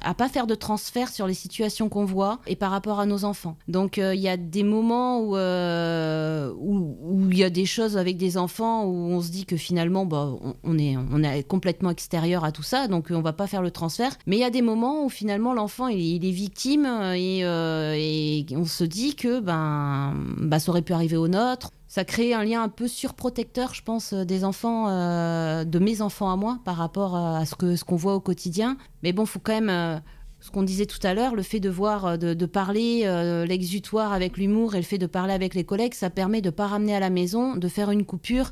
à 0.04 0.14
pas 0.14 0.28
faire 0.28 0.48
de 0.48 0.56
transfert 0.56 1.10
sur 1.10 1.28
les 1.28 1.34
situations 1.34 1.90
qu'on 1.90 2.06
voit 2.06 2.40
et 2.48 2.56
par 2.56 2.72
rapport 2.72 3.00
à 3.00 3.06
nos 3.06 3.24
enfants. 3.26 3.56
Donc 3.68 3.98
euh, 3.98 4.14
il 4.14 4.22
y 4.22 4.30
a 4.30 4.38
des 4.38 4.64
moments 4.64 5.30
euh, 5.34 6.52
où 6.60 6.98
où 7.02 7.32
il 7.32 7.38
y 7.38 7.44
a 7.44 7.50
des 7.50 7.66
choses 7.66 7.98
avec 7.98 8.18
des 8.18 8.38
enfants 8.38 8.86
où 8.86 8.94
on 8.94 9.22
se 9.22 9.30
dit 9.30 9.46
que 9.46 9.58
finalement 9.58 10.06
bah, 10.06 10.34
on, 10.64 10.78
est 10.78 10.96
on 11.12 11.24
est 11.24 11.44
complètement 11.44 11.92
extérieur 11.92 12.44
à 12.44 12.52
tout 12.52 12.64
ça, 12.64 12.88
donc 12.88 13.08
on 13.12 13.22
va 13.22 13.34
pas 13.34 13.48
faire 13.48 13.62
le 13.62 13.72
transfert. 13.72 14.16
Mais 14.26 14.38
il 14.38 14.40
y 14.40 14.46
a 14.46 14.50
des 14.50 14.62
moments 14.62 15.06
où 15.06 15.10
finalement 15.10 15.54
l'enfant 15.54 15.88
il, 15.88 16.26
est 16.26 16.32
victime 16.32 16.86
et, 17.16 17.46
euh, 17.46 18.42
on 18.52 18.66
se 18.66 18.84
dit 18.84 19.16
que 19.16 19.40
ben 19.40 20.14
bah, 20.38 20.60
ça 20.60 20.72
aurait 20.72 20.82
pu 20.82 20.94
arriver 20.94 21.18
au 21.18 21.28
nôtre 21.28 21.72
ça 21.88 22.04
crée 22.04 22.34
un 22.34 22.44
lien 22.44 22.64
un 22.64 22.70
peu 22.70 22.88
surprotecteur, 22.88 23.74
je 23.74 23.84
pense, 23.84 24.14
euh, 24.14 24.26
des 24.26 24.44
enfants, 24.44 24.90
euh, 24.90 25.64
de 25.64 25.80
mes 25.80 26.02
enfants 26.02 26.32
à 26.32 26.36
moi, 26.36 26.60
par 26.66 26.78
rapport 26.78 27.16
à 27.16 27.46
ce 27.46 27.56
que 27.56 27.76
ce 27.76 27.84
qu'on 27.84 27.96
voit 27.96 28.16
au 28.16 28.20
quotidien. 28.20 28.78
Mais 29.04 29.14
bon, 29.14 29.26
faut 29.26 29.40
quand 29.40 29.54
même, 29.54 29.70
euh, 29.70 29.98
ce 30.40 30.50
qu'on 30.52 30.64
disait 30.64 30.88
tout 30.88 31.00
à 31.04 31.14
l'heure, 31.14 31.36
le 31.36 31.44
fait 31.44 31.60
de 31.60 31.70
voir, 31.70 32.18
de, 32.18 32.46
parler 32.46 33.06
l'exutoire 33.48 34.14
avec 34.14 34.38
l'humour 34.38 34.76
et 34.76 34.78
le 34.78 34.84
fait 34.84 35.00
de 35.00 35.08
parler 35.08 35.34
avec 35.34 35.56
les 35.56 35.64
collègues, 35.64 35.96
ça 35.96 36.12
permet 36.12 36.42
de 36.42 36.52
pas 36.52 36.68
ramener 36.68 36.96
à 36.96 37.00
la 37.00 37.10
maison, 37.10 37.56
de 37.56 37.68
faire 37.68 37.90
une 37.90 38.06
coupure. 38.06 38.52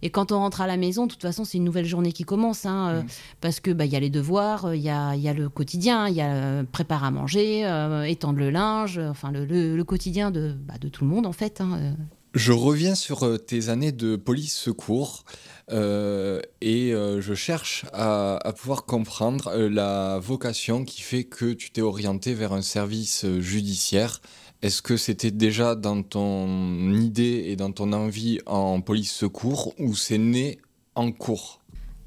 Et 0.00 0.10
quand 0.10 0.32
on 0.32 0.38
rentre 0.38 0.62
à 0.62 0.66
la 0.66 0.76
maison, 0.78 1.06
de 1.06 1.12
toute 1.12 1.22
façon, 1.22 1.44
c'est 1.44 1.58
une 1.58 1.64
nouvelle 1.64 1.84
journée 1.84 2.12
qui 2.12 2.24
commence, 2.24 2.64
hein, 2.64 3.02
mmh. 3.02 3.06
parce 3.40 3.60
que 3.60 3.70
bah 3.70 3.84
il 3.84 3.92
y 3.92 3.96
a 3.96 4.00
les 4.00 4.10
devoirs, 4.10 4.74
il 4.74 4.80
y 4.80 4.90
a, 4.90 5.16
y 5.16 5.28
a, 5.28 5.34
le 5.34 5.48
quotidien, 5.48 6.08
il 6.08 6.14
y 6.14 6.22
a 6.22 6.62
préparer 6.64 7.06
à 7.06 7.10
manger, 7.10 7.60
étendre 8.06 8.38
le 8.38 8.50
linge, 8.50 8.98
enfin 8.98 9.30
le, 9.30 9.44
le, 9.44 9.84
quotidien 9.84 10.30
de, 10.30 10.54
bah, 10.66 10.74
de 10.80 10.88
tout 10.88 11.04
le 11.04 11.10
monde 11.10 11.26
en 11.26 11.32
fait. 11.32 11.60
Hein, 11.60 11.94
je 12.34 12.52
reviens 12.52 12.94
sur 12.94 13.24
euh, 13.24 13.38
tes 13.38 13.68
années 13.68 13.92
de 13.92 14.16
police 14.16 14.56
secours 14.56 15.24
euh, 15.70 16.40
et 16.60 16.92
euh, 16.92 17.20
je 17.20 17.34
cherche 17.34 17.86
à, 17.92 18.52
pouvoir 18.56 18.84
comprendre 18.84 19.54
la 19.54 20.18
vocation 20.18 20.84
qui 20.84 21.00
fait 21.00 21.24
que 21.24 21.52
tu 21.52 21.70
t'es 21.70 21.80
orienté 21.80 22.34
vers 22.34 22.52
un 22.52 22.62
service 22.62 23.24
judiciaire. 23.38 24.20
Est-ce 24.62 24.82
que 24.82 24.96
c'était 24.96 25.30
déjà 25.30 25.74
dans 25.74 26.02
ton 26.02 26.92
idée 26.92 27.44
et 27.46 27.56
dans 27.56 27.70
ton 27.70 27.92
envie 27.92 28.40
en 28.46 28.80
police 28.80 29.12
secours 29.12 29.72
ou 29.78 29.94
c'est 29.94 30.18
né 30.18 30.58
en 30.94 31.12
cours? 31.12 31.60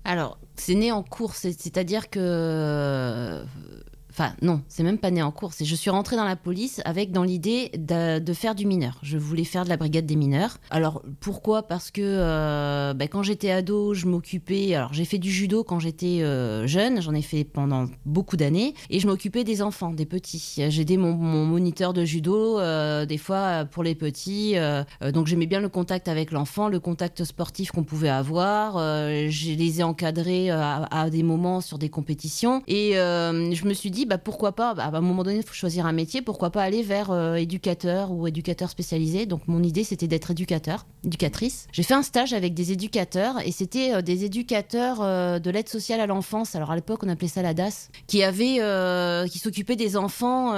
Alors, 0.03 0.39
c'est 0.55 0.75
né 0.75 0.91
en 0.91 1.03
cours, 1.03 1.35
c'est-à-dire 1.35 2.09
que 2.09 3.43
Enfin, 4.19 4.33
non, 4.41 4.61
c'est 4.67 4.81
même 4.81 4.97
pas 4.97 5.11
né 5.11 5.21
en 5.21 5.29
cours. 5.29 5.51
Je 5.59 5.75
suis 5.75 5.91
rentrée 5.91 6.15
dans 6.15 6.25
la 6.25 6.35
police 6.35 6.81
avec 6.85 7.11
dans 7.11 7.21
l'idée 7.21 7.69
de, 7.77 8.33
faire 8.33 8.55
du 8.55 8.65
mineur. 8.65 8.97
Je 9.03 9.15
voulais 9.15 9.43
faire 9.43 9.63
de 9.63 9.69
la 9.69 9.77
brigade 9.77 10.07
des 10.07 10.15
mineurs. 10.15 10.57
Alors 10.71 11.03
pourquoi? 11.19 11.61
Parce 11.61 11.91
que 11.91 12.01
euh, 12.03 12.95
bah, 12.95 13.07
quand 13.07 13.21
j'étais 13.21 13.51
ado, 13.51 13.93
je 13.93 14.07
m'occupais. 14.07 14.73
Alors 14.73 14.91
j'ai 14.91 15.05
fait 15.05 15.19
du 15.19 15.31
judo 15.31 15.63
quand 15.63 15.79
j'étais 15.79 16.23
euh, 16.23 16.65
jeune. 16.65 16.99
J'en 16.99 17.13
ai 17.13 17.21
fait 17.21 17.43
pendant 17.43 17.85
beaucoup 18.07 18.37
d'années 18.37 18.73
et 18.89 18.99
je 18.99 19.05
m'occupais 19.05 19.43
des 19.43 19.61
enfants, 19.61 19.91
des 19.91 20.07
petits. 20.07 20.63
J'aidais 20.67 20.97
mon, 20.97 21.13
mon, 21.13 21.45
moniteur 21.45 21.93
de 21.93 22.03
judo 22.03 22.57
euh, 22.57 23.05
des 23.05 23.19
fois 23.19 23.65
pour 23.65 23.83
les 23.83 23.93
petits. 23.93 24.55
donc 25.13 25.27
j'aimais 25.27 25.45
bien 25.45 25.59
le 25.59 25.69
contact 25.69 26.07
avec 26.07 26.31
l'enfant, 26.31 26.69
le 26.69 26.79
contact 26.79 27.23
sportif 27.23 27.69
qu'on 27.69 27.83
pouvait 27.83 28.09
avoir. 28.09 28.79
je 28.79 29.53
les 29.53 29.79
ai 29.79 29.83
encadrés 29.83 30.49
à, 30.49 31.09
des 31.11 31.21
moments 31.21 31.61
sur 31.61 31.77
des 31.77 31.89
compétitions 31.89 32.63
et 32.67 32.93
je 32.93 33.67
me 33.67 33.75
suis 33.75 33.91
dit 33.91 34.06
bah, 34.07 34.17
pourquoi 34.17 34.53
pas, 34.53 34.73
bah, 34.73 34.85
à 34.85 34.97
un 34.97 35.01
moment 35.01 35.23
donné, 35.23 35.37
il 35.37 35.43
faut 35.43 35.53
choisir 35.53 35.85
un 35.85 35.91
métier, 35.91 36.21
pourquoi 36.21 36.49
pas 36.49 36.63
aller 36.63 36.81
vers 36.81 37.11
euh, 37.11 37.35
éducateur 37.35 38.11
ou 38.11 38.25
éducateur 38.25 38.69
spécialisé. 38.69 39.25
Donc 39.25 39.41
mon 39.47 39.61
idée, 39.61 39.83
c'était 39.83 40.07
d'être 40.07 40.31
éducateur, 40.31 40.85
éducatrice. 41.03 41.67
J'ai 41.73 41.83
fait 41.83 41.93
un 41.93 42.03
stage 42.03 42.33
avec 42.33 42.53
des 42.53 42.71
éducateurs 42.71 43.45
et 43.45 43.51
c'était 43.51 43.93
euh, 43.93 44.01
des 44.01 44.23
éducateurs 44.23 45.01
euh, 45.01 45.39
de 45.39 45.49
l'aide 45.49 45.67
sociale 45.67 45.99
à 45.99 46.07
l'enfance. 46.07 46.55
Alors 46.55 46.71
à 46.71 46.75
l'époque, 46.75 47.01
on 47.03 47.09
appelait 47.09 47.27
ça 47.27 47.41
la 47.41 47.53
DAS, 47.53 47.89
qui 48.07 48.23
avait, 48.23 48.61
qui 49.29 49.39
s'occupait 49.39 49.75
des 49.75 49.97
enfants 49.97 50.53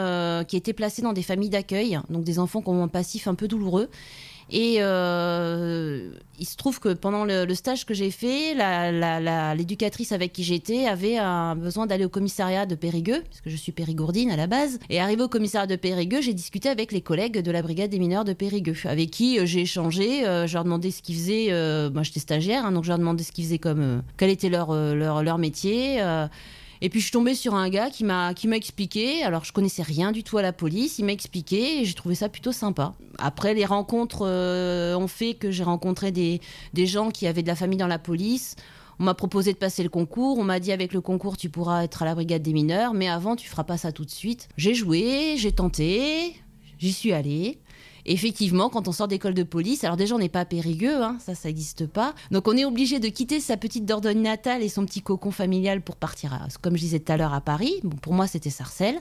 qui 0.45 0.55
étaient 0.55 0.73
placés 0.73 1.01
dans 1.01 1.13
des 1.13 1.23
familles 1.23 1.49
d'accueil, 1.49 1.99
donc 2.09 2.23
des 2.23 2.39
enfants 2.39 2.61
qui 2.61 2.69
ont 2.69 2.83
un 2.83 2.87
passif 2.87 3.27
un 3.27 3.35
peu 3.35 3.47
douloureux 3.47 3.89
et 4.51 4.77
euh, 4.79 6.11
il 6.39 6.47
se 6.47 6.57
trouve 6.57 6.79
que 6.79 6.89
pendant 6.89 7.23
le, 7.25 7.53
stage 7.53 7.85
que 7.85 7.93
j'ai 7.93 8.09
fait, 8.09 8.55
l'éducatrice 9.55 10.11
avec 10.11 10.33
qui 10.33 10.43
j'étais 10.43 10.87
avait 10.87 11.17
un 11.17 11.55
besoin 11.55 11.85
d'aller 11.85 12.05
au 12.05 12.09
commissariat 12.09 12.65
de 12.65 12.75
Périgueux, 12.75 13.23
puisque 13.29 13.49
je 13.49 13.55
suis 13.55 13.71
périgourdine 13.71 14.31
à 14.31 14.35
la 14.35 14.47
base. 14.47 14.79
Et 14.89 14.99
arrivé 14.99 15.21
au 15.21 15.27
commissariat 15.27 15.67
de 15.67 15.75
Périgueux, 15.75 16.21
j'ai 16.21 16.33
discuté 16.33 16.69
avec 16.69 16.91
les 16.91 17.01
collègues 17.01 17.41
de 17.41 17.51
la 17.51 17.61
brigade 17.61 17.91
des 17.91 17.99
mineurs 17.99 18.25
de 18.25 18.33
Périgueux, 18.33 18.75
avec 18.85 19.11
qui 19.11 19.39
euh, 19.39 19.45
j'ai 19.45 19.61
échangé. 19.61 20.25
Euh, 20.25 20.47
je 20.47 20.53
leur 20.55 20.63
demandais 20.63 20.91
ce 20.91 21.01
qu'ils 21.01 21.15
faisaient. 21.15 21.89
moi, 21.93 22.03
j'étais 22.03 22.19
stagiaire, 22.19 22.65
hein, 22.65 22.71
donc 22.71 22.83
je 22.85 22.89
leur 22.89 22.99
demandais 22.99 23.23
ce 23.23 23.31
qu'ils 23.31 23.45
faisaient 23.45 23.59
comme. 23.59 24.01
quel 24.17 24.29
était 24.29 24.49
leur, 24.49 24.73
leur, 24.73 25.21
leur 25.21 25.37
métier. 25.37 26.01
Et 26.81 26.89
puis 26.89 26.99
je 26.99 27.05
suis 27.05 27.11
tombée 27.11 27.35
sur 27.35 27.55
un 27.55 27.69
gars 27.69 27.89
qui 27.89 28.03
m'a 28.03 28.33
qui 28.33 28.47
m'a 28.47 28.55
expliqué. 28.55 29.23
Alors 29.23 29.43
je 29.43 29.51
connaissais 29.51 29.83
rien 29.83 30.11
du 30.11 30.23
tout 30.23 30.37
à 30.37 30.41
la 30.41 30.53
police. 30.53 30.99
Il 30.99 31.05
m'a 31.05 31.11
expliqué 31.11 31.81
et 31.81 31.85
j'ai 31.85 31.93
trouvé 31.93 32.15
ça 32.15 32.29
plutôt 32.29 32.51
sympa. 32.51 32.93
Après 33.17 33.53
les 33.53 33.65
rencontres 33.65 34.25
euh, 34.25 34.95
ont 34.95 35.07
fait 35.07 35.33
que 35.33 35.51
j'ai 35.51 35.63
rencontré 35.63 36.11
des, 36.11 36.39
des 36.73 36.85
gens 36.85 37.11
qui 37.11 37.27
avaient 37.27 37.43
de 37.43 37.47
la 37.47 37.55
famille 37.55 37.77
dans 37.77 37.87
la 37.87 37.99
police. 37.99 38.55
On 38.99 39.03
m'a 39.03 39.13
proposé 39.13 39.53
de 39.53 39.57
passer 39.57 39.83
le 39.83 39.89
concours. 39.89 40.37
On 40.39 40.43
m'a 40.43 40.59
dit 40.59 40.71
avec 40.71 40.93
le 40.93 41.01
concours 41.01 41.37
tu 41.37 41.49
pourras 41.49 41.83
être 41.83 42.01
à 42.01 42.05
la 42.05 42.15
brigade 42.15 42.41
des 42.41 42.53
mineurs, 42.53 42.93
mais 42.93 43.09
avant 43.09 43.35
tu 43.35 43.49
feras 43.49 43.63
pas 43.63 43.77
ça 43.77 43.91
tout 43.91 44.05
de 44.05 44.11
suite. 44.11 44.47
J'ai 44.57 44.73
joué, 44.73 45.35
j'ai 45.37 45.51
tenté, 45.51 46.35
j'y 46.77 46.93
suis 46.93 47.11
allée 47.11 47.59
effectivement, 48.09 48.69
quand 48.69 48.87
on 48.87 48.91
sort 48.91 49.07
d'école 49.07 49.33
de 49.33 49.43
police, 49.43 49.83
alors 49.83 49.95
déjà 49.95 50.15
on 50.15 50.19
n'est 50.19 50.29
pas 50.29 50.43
périgueux, 50.43 51.01
hein, 51.03 51.17
ça, 51.19 51.35
ça 51.35 51.47
n'existe 51.47 51.85
pas. 51.87 52.13
Donc 52.31 52.47
on 52.47 52.57
est 52.57 52.65
obligé 52.65 52.99
de 52.99 53.07
quitter 53.07 53.39
sa 53.39 53.55
petite 53.55 53.85
Dordogne 53.85 54.21
natale 54.21 54.63
et 54.63 54.69
son 54.69 54.85
petit 54.85 55.01
cocon 55.01 55.31
familial 55.31 55.81
pour 55.81 55.95
partir, 55.95 56.33
à, 56.33 56.47
comme 56.61 56.75
je 56.75 56.81
disais 56.81 56.99
tout 56.99 57.11
à 57.11 57.17
l'heure, 57.17 57.33
à 57.33 57.41
Paris. 57.41 57.75
Bon, 57.83 57.95
pour 57.97 58.13
moi, 58.13 58.27
c'était 58.27 58.49
Sarcelles. 58.49 58.99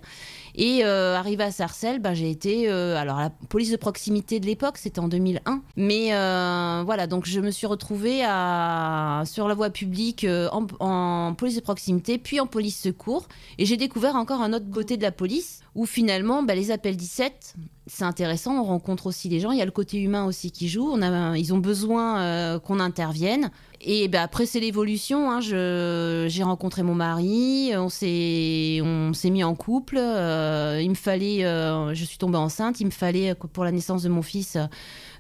Et 0.61 0.85
euh, 0.85 1.15
arrivé 1.15 1.45
à 1.45 1.53
Sarcelles, 1.53 2.01
ben, 2.01 2.15
j'ai 2.15 2.29
été, 2.31 2.69
euh, 2.69 2.97
alors 2.97 3.19
la 3.19 3.31
police 3.31 3.71
de 3.71 3.77
proximité 3.77 4.41
de 4.41 4.47
l'époque, 4.47 4.77
c'était 4.77 4.99
en 4.99 5.07
2001. 5.07 5.63
Mais 5.77 6.13
euh, 6.13 6.83
voilà, 6.85 7.07
donc 7.07 7.27
je 7.27 7.39
me 7.39 7.53
suis 7.53 7.69
retrouvée 7.69 8.23
sur 8.23 9.47
la 9.47 9.55
voie 9.55 9.71
publique 9.71 10.27
en, 10.51 11.35
police 11.39 11.55
de 11.55 11.61
proximité, 11.61 12.19
puis 12.19 12.41
en 12.41 12.49
police 12.49 12.77
secours. 12.77 13.29
Et 13.59 13.67
j'ai 13.67 13.77
découvert 13.77 14.17
encore 14.17 14.43
un 14.43 14.53
autre 14.53 14.69
côté 14.69 14.97
de 14.97 15.03
la 15.03 15.13
police 15.13 15.61
où 15.77 15.87
finalement, 15.87 16.43
ben, 16.43 16.57
les 16.57 16.73
appels 16.73 16.97
17, 16.97 17.55
c'est 17.89 18.05
intéressant, 18.05 18.59
on 18.61 18.65
rencontre 18.65 19.07
aussi 19.07 19.29
les 19.29 19.41
gens, 19.41 19.51
il 19.51 19.59
y 19.59 19.63
a 19.63 19.65
le 19.65 19.71
côté 19.71 19.99
humain 19.99 20.25
aussi 20.27 20.51
qui 20.51 20.69
joue, 20.69 20.97
ils 21.37 21.55
ont 21.55 21.59
besoin 21.59 22.21
euh, 22.21 22.59
qu'on 22.59 22.81
intervienne. 22.81 23.51
Et 23.81 24.09
ben 24.09 24.23
après, 24.23 24.47
c'est 24.47 24.61
l'évolution. 24.61 25.31
Hein, 25.31 25.41
j'ai 25.41 26.43
rencontré 26.43 26.83
mon 26.83 26.95
mari, 26.95 27.73
on 27.77 27.89
s'est 27.89 28.83
mis 28.83 29.45
en 29.45 29.55
couple. 29.55 29.99
Euh, 29.99 30.81
il 30.83 30.91
me 30.91 30.95
fallait, 30.95 31.45
euh, 31.45 31.95
je 31.95 32.05
suis 32.05 32.19
tombée 32.19 32.39
enceinte, 32.39 32.81
il 32.81 32.87
me 32.87 32.91
fallait, 32.91 33.35
pour 33.35 33.65
la 33.65 33.73
naissance 33.73 34.03
de 34.03 34.09
mon 34.09 34.23
fils, 34.23 34.57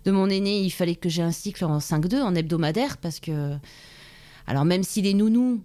de 0.04 0.10
mon 0.10 0.28
aîné, 0.28 0.60
il 0.60 0.70
fallait 0.70 0.96
que 0.96 1.08
j'ai 1.08 1.22
un 1.22 1.32
cycle 1.32 1.64
en 1.64 1.78
5-2, 1.78 2.20
en 2.20 2.34
hebdomadaire, 2.34 2.96
parce 2.98 3.20
que. 3.20 3.56
Alors, 4.46 4.64
même 4.64 4.82
si 4.82 5.02
les 5.02 5.12
nounous, 5.12 5.60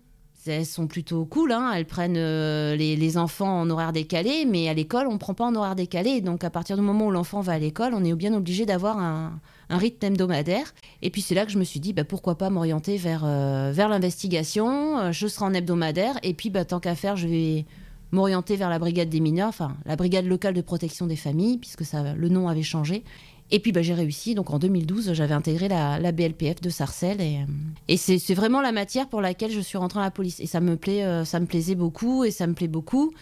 elles 0.48 0.66
sont 0.66 0.88
plutôt 0.88 1.26
cool. 1.26 1.52
Hein. 1.52 1.72
Elles 1.76 1.86
prennent 1.86 2.18
euh, 2.18 2.76
les, 2.76 3.18
enfants 3.18 3.62
en 3.62 3.70
horaire 3.70 3.94
décalé, 3.94 4.46
mais 4.46 4.70
à 4.70 4.74
l'école, 4.74 5.08
on 5.08 5.14
ne 5.14 5.18
prend 5.18 5.34
pas 5.34 5.46
en 5.46 5.56
horaire 5.56 5.76
décalé. 5.76 6.22
Donc, 6.22 6.44
à 6.44 6.50
partir 6.50 6.76
du 6.76 6.82
moment 6.82 7.08
où 7.08 7.12
l'enfant 7.12 7.42
va 7.42 7.54
à 7.54 7.60
l'école, 7.60 7.94
on 7.94 8.04
est 8.04 8.14
bien 8.14 8.34
obligé 8.34 8.66
d'avoir 8.66 8.98
un, 9.00 9.40
rythme 9.70 10.08
hebdomadaire. 10.08 10.74
Et 11.02 11.10
puis, 11.10 11.22
c'est 11.22 11.36
là 11.36 11.46
que 11.46 11.52
je 11.52 11.58
me 11.58 11.64
suis 11.64 11.80
dit, 11.80 11.94
bah, 11.94 12.04
pourquoi 12.04 12.38
pas 12.38 12.50
m'orienter 12.50 12.98
vers, 12.98 13.24
euh, 13.26 13.72
vers 13.74 13.90
l'investigation. 13.90 15.00
Euh, 15.00 15.12
je 15.12 15.28
serai 15.28 15.46
en 15.46 15.54
hebdomadaire. 15.54 16.18
Et 16.24 16.34
puis, 16.34 16.50
bah, 16.50 16.66
tant 16.66 16.80
qu'à 16.80 16.96
faire, 16.96 17.16
je 17.16 17.28
vais 17.28 17.66
m'orienter 18.12 18.56
vers 18.56 18.70
la 18.70 18.78
brigade 18.78 19.10
des 19.10 19.20
mineurs, 19.20 19.50
enfin, 19.50 19.76
la 19.86 19.96
brigade 19.96 20.26
locale 20.26 20.54
de 20.54 20.62
protection 20.62 21.08
des 21.08 21.16
familles, 21.16 21.58
puisque 21.58 21.84
ça, 21.84 22.14
le 22.14 22.30
nom 22.30 22.48
avait 22.48 22.62
changé. 22.62 23.04
Et 23.52 23.60
puis 23.60 23.72
bah, 23.72 23.82
j'ai 23.82 23.94
réussi. 23.94 24.36
Donc 24.36 24.52
en 24.52 24.60
2012, 24.60 25.14
j'avais 25.14 25.34
intégré 25.34 25.68
la, 25.68 26.12
BLPF 26.12 26.62
de 26.62 26.70
Sarcelles. 26.70 27.22
Et, 27.22 27.38
euh, 27.38 27.46
et 27.88 27.98
c'est 27.98 28.34
vraiment 28.34 28.62
la 28.62 28.72
matière 28.72 29.08
pour 29.08 29.22
laquelle 29.22 29.52
je 29.52 29.60
suis 29.60 29.78
rentrée 29.78 30.00
à 30.00 30.04
la 30.04 30.12
police. 30.12 30.40
Et 30.40 30.48
ça 30.48 30.60
me, 30.60 30.76
plaît, 30.76 31.04
euh, 31.04 31.26
ça 31.26 31.40
me 31.40 31.46
plaisait 31.46 31.76
beaucoup 31.76 32.24
et 32.24 32.32
ça 32.32 32.48
me 32.48 32.54
plaît 32.54 32.68
beaucoup. 32.68 33.14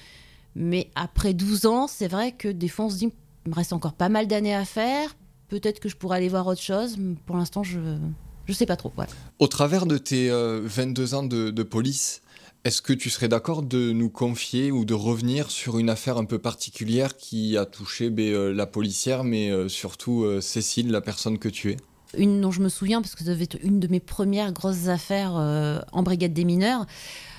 Mais 0.56 0.90
après 0.96 1.34
12 1.34 1.66
ans, 1.66 1.88
c'est 1.88 2.08
vrai 2.08 2.32
que 2.32 2.48
des 2.48 2.68
fois 2.68 2.86
on 2.86 2.90
se 2.90 2.98
dit, 2.98 3.10
il 3.46 3.50
me 3.50 3.56
reste 3.56 3.74
encore 3.74 3.94
pas 3.94 4.10
mal 4.10 4.28
d'années 4.28 4.56
à 4.56 4.66
faire. 4.66 5.16
Peut-être 5.48 5.80
que 5.80 5.90
je 5.90 5.98
pourrais 5.98 6.18
aller 6.18 6.30
voir 6.30 6.48
autre 6.48 6.62
chose. 6.62 6.98
Pour 7.25 7.36
l'instant, 7.36 7.63
je 7.63 7.80
ne 7.80 8.54
sais 8.54 8.66
pas 8.66 8.78
trop. 8.78 8.94
Au 9.40 9.48
travers 9.48 9.86
de 9.86 9.98
tes 9.98 10.30
22 10.30 11.13
euh, 11.13 11.18
ans 11.18 11.24
de, 11.24 11.50
de 11.51 11.63
police, 11.63 12.22
est-ce 12.63 12.84
que 12.84 12.94
tu 12.94 13.10
serais 13.10 13.27
d'accord 13.27 13.63
de 13.63 13.91
nous 13.91 14.10
confier 14.10 14.72
ou 14.72 14.86
de 14.86 14.94
revenir 14.94 15.50
sur 15.50 15.80
une 15.80 15.89
affaire 15.89 16.18
un 16.18 16.25
peu 16.25 16.38
particulière 16.38 17.18
qui 17.18 17.58
a 17.58 17.65
touché 17.65 18.12
ben, 18.12 18.32
euh, 18.32 18.53
la 18.53 18.68
policière, 18.68 19.24
mais 19.24 19.50
euh, 19.50 19.68
surtout 19.68 20.24
euh, 20.24 20.41
Cécile, 20.41 20.91
la 20.91 21.01
personne 21.01 21.39
que 21.39 21.50
tu 21.50 21.72
es? 21.72 21.77
Une 22.18 22.39
dont 22.39 22.51
je 22.51 22.62
me 22.62 22.70
souviens, 22.70 23.01
parce 23.01 23.15
que 23.15 23.24
ça 23.24 23.32
devait 23.32 23.46
être 23.46 23.58
une 23.63 23.80
de 23.80 23.88
mes 23.88 24.00
premières 24.00 24.51
grosses 24.51 24.89
affaires 24.89 25.32
en 25.34 26.03
brigade 26.03 26.34
des 26.34 26.44
mineurs. 26.44 26.86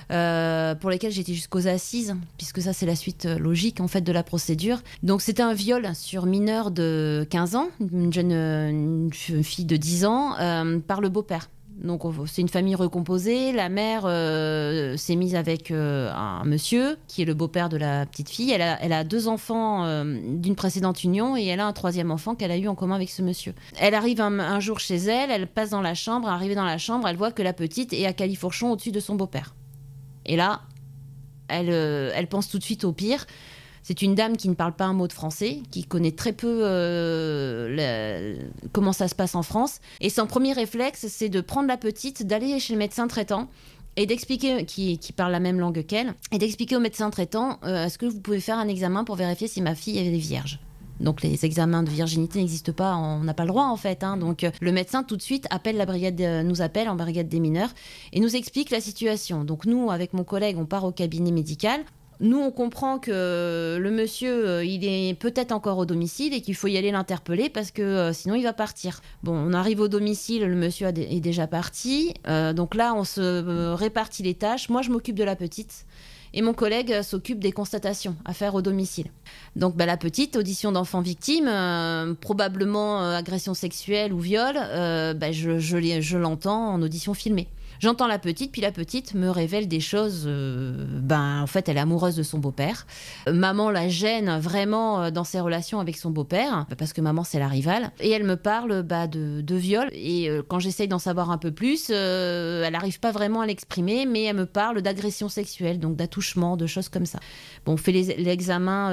pour 0.09 0.89
lesquelles 0.89 1.11
j'étais 1.11 1.35
jusqu'aux 1.35 1.67
assises, 1.67 2.15
puisque 2.37 2.59
ça 2.59 2.73
c'est 2.73 2.87
la 2.87 2.95
suite 2.95 3.25
logique 3.25 3.81
en 3.81 3.87
fait 3.87 4.01
de 4.01 4.11
la 4.11 4.23
procédure. 4.23 4.81
Donc 5.03 5.21
c'était 5.21 5.43
un 5.43 5.53
viol 5.53 5.87
sur 5.93 6.25
mineur 6.25 6.71
de 6.71 7.25
15 7.29 7.55
ans, 7.55 7.69
une 7.79 8.11
jeune 8.11 9.11
fille 9.13 9.65
de 9.65 9.77
10 9.77 10.05
ans, 10.05 10.81
par 10.87 11.01
le 11.01 11.09
beau-père. 11.09 11.49
Donc 11.81 12.03
c'est 12.27 12.41
une 12.41 12.49
famille 12.49 12.75
recomposée. 12.75 13.51
La 13.51 13.69
mère 13.69 14.03
euh, 14.05 14.95
s'est 14.95 15.15
mise 15.15 15.35
avec 15.35 15.71
euh, 15.71 16.11
un 16.13 16.43
monsieur 16.45 16.97
qui 17.07 17.21
est 17.21 17.25
le 17.25 17.33
beau-père 17.33 17.69
de 17.69 17.77
la 17.77 18.05
petite 18.05 18.29
fille. 18.29 18.51
Elle 18.51 18.93
a, 18.93 19.03
deux 19.03 19.27
enfants 19.27 19.85
euh, 19.85 20.03
d'une 20.03 20.55
précédente 20.55 21.03
union 21.03 21.35
et 21.35 21.45
elle 21.45 21.59
a 21.59 21.65
un 21.65 21.73
troisième 21.73 22.11
enfant 22.11 22.35
qu'elle 22.35 22.51
a 22.51 22.57
eu 22.57 22.67
en 22.67 22.75
commun 22.75 22.95
avec 22.95 23.09
ce 23.09 23.21
monsieur. 23.21 23.53
Elle 23.79 23.95
arrive 23.95 24.21
un, 24.21 24.59
jour 24.59 24.79
chez 24.79 24.97
elle, 24.97 25.31
elle 25.31 25.47
passe 25.47 25.71
dans 25.71 25.81
la 25.81 25.95
chambre. 25.95 26.27
Arrivée 26.27 26.55
dans 26.55 26.63
la 26.63 26.77
chambre, 26.77 27.07
elle 27.07 27.17
voit 27.17 27.31
que 27.31 27.41
la 27.41 27.53
petite 27.53 27.91
est 27.93 28.05
à 28.05 28.13
califourchon 28.13 28.71
au-dessus 28.71 28.91
de 28.91 28.99
son 28.99 29.15
beau-père. 29.15 29.55
Et 30.25 30.35
là, 30.35 30.61
elle, 31.47 31.69
elle 31.69 32.27
pense 32.27 32.49
tout 32.49 32.59
de 32.59 32.63
suite 32.63 32.83
au 32.83 32.93
pire. 32.93 33.25
C'est 33.83 34.01
une 34.01 34.15
dame 34.15 34.37
qui 34.37 34.47
ne 34.47 34.53
parle 34.53 34.73
pas 34.73 34.85
un 34.85 34.93
mot 34.93 35.07
de 35.07 35.13
français, 35.13 35.59
qui 35.69 35.83
connaît 35.83 36.13
très 36.13 36.31
peu 36.31 36.61
euh, 36.63 38.35
comment 38.71 38.93
ça 38.93 39.09
se 39.09 39.15
passe 39.15 39.35
en 39.35 39.43
France. 39.43 39.79
Et 39.99 40.09
son 40.09 40.25
premier 40.25 40.53
réflexe, 40.53 41.05
c'est 41.09 41.27
de 41.27 41.41
prendre 41.41 41.67
la 41.67 41.77
petite, 41.77 42.25
d'aller 42.25 42.59
chez 42.59 42.73
le 42.73 42.79
médecin 42.79 43.07
traitant 43.07 43.49
et 43.97 44.05
d'expliquer, 44.05 44.65
qui, 44.65 44.97
parle 45.15 45.33
la 45.33 45.41
même 45.41 45.59
langue 45.59 45.85
qu'elle, 45.85 46.15
et 46.31 46.37
d'expliquer 46.37 46.77
au 46.77 46.79
médecin 46.79 47.09
traitant 47.09 47.59
euh, 47.63 47.85
est-ce 47.85 47.97
que 47.97 48.05
vous 48.05 48.21
pouvez 48.21 48.39
faire 48.39 48.57
un 48.57 48.67
examen 48.67 49.03
pour 49.03 49.17
vérifier 49.17 49.47
si 49.47 49.61
ma 49.61 49.75
fille 49.75 49.99
est 49.99 50.17
vierge? 50.17 50.59
Donc 50.99 51.21
les 51.21 51.43
examens 51.43 51.83
de 51.83 51.89
virginité 51.89 52.39
n'existent 52.39 52.71
pas, 52.71 52.95
on 52.95 53.19
n'a 53.19 53.33
pas 53.33 53.43
le 53.43 53.49
droit 53.49 53.65
en 53.65 53.75
fait. 53.75 54.03
Hein. 54.03 54.15
Donc 54.15 54.45
le 54.61 54.71
médecin 54.71 55.03
tout 55.03 55.17
de 55.17 55.21
suite 55.21 55.45
appelle 55.49 55.75
la 55.75 55.85
brigade, 55.85 56.45
nous 56.45 56.61
appelle 56.61 56.87
en 56.87 56.95
brigade 56.95 57.27
des 57.27 57.39
mineurs 57.39 57.71
et 58.13 58.21
nous 58.21 58.35
explique 58.35 58.69
la 58.69 58.79
situation. 58.79 59.43
Donc 59.43 59.65
nous, 59.65 59.91
avec 59.91 60.13
mon 60.13 60.23
collègue, 60.23 60.57
on 60.57 60.65
part 60.65 60.85
au 60.85 60.91
cabinet 60.91 61.31
médical. 61.31 61.81
Nous, 62.19 62.39
on 62.39 62.51
comprend 62.51 62.99
que 62.99 63.77
le 63.79 63.91
monsieur, 63.91 64.47
euh, 64.47 64.65
il 64.65 64.85
est 64.85 65.13
peut-être 65.15 65.51
encore 65.51 65.77
au 65.77 65.85
domicile 65.85 66.33
et 66.33 66.41
qu'il 66.41 66.55
faut 66.55 66.67
y 66.67 66.77
aller 66.77 66.91
l'interpeller 66.91 67.49
parce 67.49 67.71
que 67.71 67.81
euh, 67.81 68.13
sinon 68.13 68.35
il 68.35 68.43
va 68.43 68.53
partir. 68.53 69.01
Bon, 69.23 69.33
on 69.33 69.53
arrive 69.53 69.79
au 69.79 69.87
domicile, 69.87 70.45
le 70.45 70.55
monsieur 70.55 70.87
est 70.87 71.19
déjà 71.19 71.47
parti. 71.47 72.13
Euh, 72.27 72.53
donc 72.53 72.75
là, 72.75 72.93
on 72.95 73.03
se 73.03 73.73
répartit 73.73 74.23
les 74.23 74.35
tâches. 74.35 74.69
Moi, 74.69 74.81
je 74.81 74.89
m'occupe 74.89 75.15
de 75.15 75.23
la 75.23 75.35
petite. 75.35 75.85
Et 76.35 76.41
mon 76.41 76.53
collègue 76.53 77.03
s'occupe 77.03 77.39
des 77.39 77.51
constatations 77.51 78.15
à 78.25 78.33
faire 78.33 78.55
au 78.55 78.63
domicile. 78.63 79.05
Donc 79.55 79.75
bah, 79.75 79.85
la 79.85 79.97
petite, 79.97 80.35
audition 80.35 80.71
d'enfant 80.71 81.01
victime, 81.01 81.45
probablement 82.21 83.07
agression 83.11 83.53
sexuelle 83.53 84.11
ou 84.11 84.19
viol, 84.19 84.55
bah, 84.55 85.31
je, 85.31 85.59
je 85.59 86.17
l'entends 86.17 86.69
en 86.69 86.81
audition 86.81 87.13
filmée. 87.13 87.47
J'entends 87.79 88.07
la 88.07 88.19
petite, 88.19 88.51
puis 88.51 88.61
la 88.61 88.71
petite 88.71 89.13
me 89.13 89.29
révèle 89.29 89.67
des 89.67 89.79
choses. 89.79 90.25
ben, 90.25 91.41
en 91.41 91.47
fait, 91.47 91.69
elle 91.69 91.77
est 91.77 91.81
amoureuse 91.81 92.15
de 92.15 92.23
son 92.23 92.39
beau-père. 92.39 92.85
maman 93.27 93.69
la 93.69 93.89
gêne 93.89 94.39
vraiment 94.39 95.11
dans 95.11 95.23
ses 95.23 95.39
relations 95.39 95.79
avec 95.79 95.97
son 95.97 96.11
beau-père, 96.11 96.65
parce 96.77 96.93
que 96.93 97.01
maman 97.01 97.23
c'est 97.23 97.39
la 97.39 97.47
rivale. 97.47 97.91
Et 97.99 98.11
elle 98.11 98.23
me 98.23 98.35
parle 98.35 98.83
bah, 98.83 99.07
de, 99.07 99.55
viol. 99.55 99.89
Et 99.93 100.29
quand 100.47 100.59
j'essaye 100.59 100.87
d'en 100.87 100.99
savoir 100.99 101.31
un 101.31 101.37
peu 101.37 101.51
plus, 101.51 101.89
elle 101.89 102.71
n'arrive 102.71 102.99
pas 102.99 103.11
vraiment 103.11 103.41
à 103.41 103.45
l'exprimer, 103.45 104.05
mais 104.05 104.23
elle 104.23 104.35
me 104.35 104.45
parle 104.45 104.81
d'agression 104.81 105.29
sexuelle, 105.29 105.79
donc 105.79 105.95
d'attouchement, 105.95 106.57
de 106.57 106.67
choses 106.67 106.89
comme 106.89 107.05
ça. 107.05 107.19
Bon, 107.65 107.73
on 107.73 107.77
fait 107.77 107.91
l'examen 107.91 108.89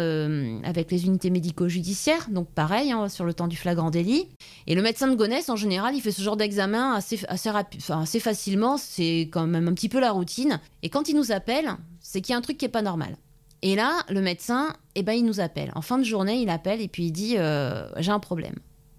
avec 0.65 0.91
les 0.91 1.07
unités 1.07 1.31
médico-judiciaires, 1.31 2.29
donc 2.31 2.49
pareil, 2.49 2.93
hein, 2.93 3.09
sur 3.09 3.25
le 3.25 3.35
temps 3.35 3.49
du 3.49 3.57
flagrant 3.57 3.91
délit. 3.91 4.29
Et 4.67 4.75
le 4.75 4.83
médecin 4.83 5.09
de 5.09 5.15
Gonesse, 5.15 5.49
en 5.49 5.57
général, 5.57 5.95
il 5.95 6.01
fait 6.01 6.13
ce 6.13 6.23
genre 6.23 6.37
d'examen 6.37 6.95
assez, 6.95 7.21
assez 7.29 8.21
facilement, 8.21 8.70
c'est 8.77 9.29
quand 9.33 9.47
même 9.47 9.69
un 9.69 9.75
petit 9.75 9.89
peu 9.89 10.01
la 10.01 10.13
routine. 10.13 10.61
Et 10.83 10.89
quand 10.89 11.09
il 11.09 11.17
nous 11.17 11.33
appelle, 11.33 11.71
c'est 12.01 12.21
qu'il 12.21 12.33
y 12.33 12.35
a 12.35 12.39
un 12.39 12.43
truc 12.43 12.59
qui 12.59 12.65
est 12.65 12.69
pas 12.69 12.83
normal. 12.83 13.17
Et 13.63 13.77
là, 13.77 14.01
le 14.09 14.21
médecin, 14.21 14.75
eh 14.95 15.03
ben, 15.03 15.13
il 15.13 15.25
nous 15.25 15.41
appelle. 15.41 15.71
En 15.75 15.83
fin 15.83 15.99
de 15.99 16.05
journée, 16.05 16.41
il 16.41 16.49
appelle 16.49 16.81
et 16.81 16.89
puis 16.89 17.07
il 17.07 17.13
dit 17.13 17.35
euh, 17.37 17.89
J'ai 17.99 18.11
un 18.11 18.21
problème. 18.21 18.55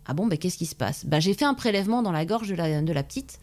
Ah 0.06 0.14
bon, 0.14 0.28
ben, 0.28 0.38
qu'est-ce 0.38 0.58
qui 0.58 0.66
se 0.66 0.76
passe? 0.76 1.06
Ben, 1.06 1.20
J'ai 1.20 1.34
fait 1.34 1.46
un 1.46 1.54
prélèvement 1.54 2.02
dans 2.02 2.12
la 2.12 2.26
gorge 2.26 2.50
de 2.50 2.56
la, 2.56 2.82
de 2.82 2.94
la 2.94 3.04
petite 3.04 3.40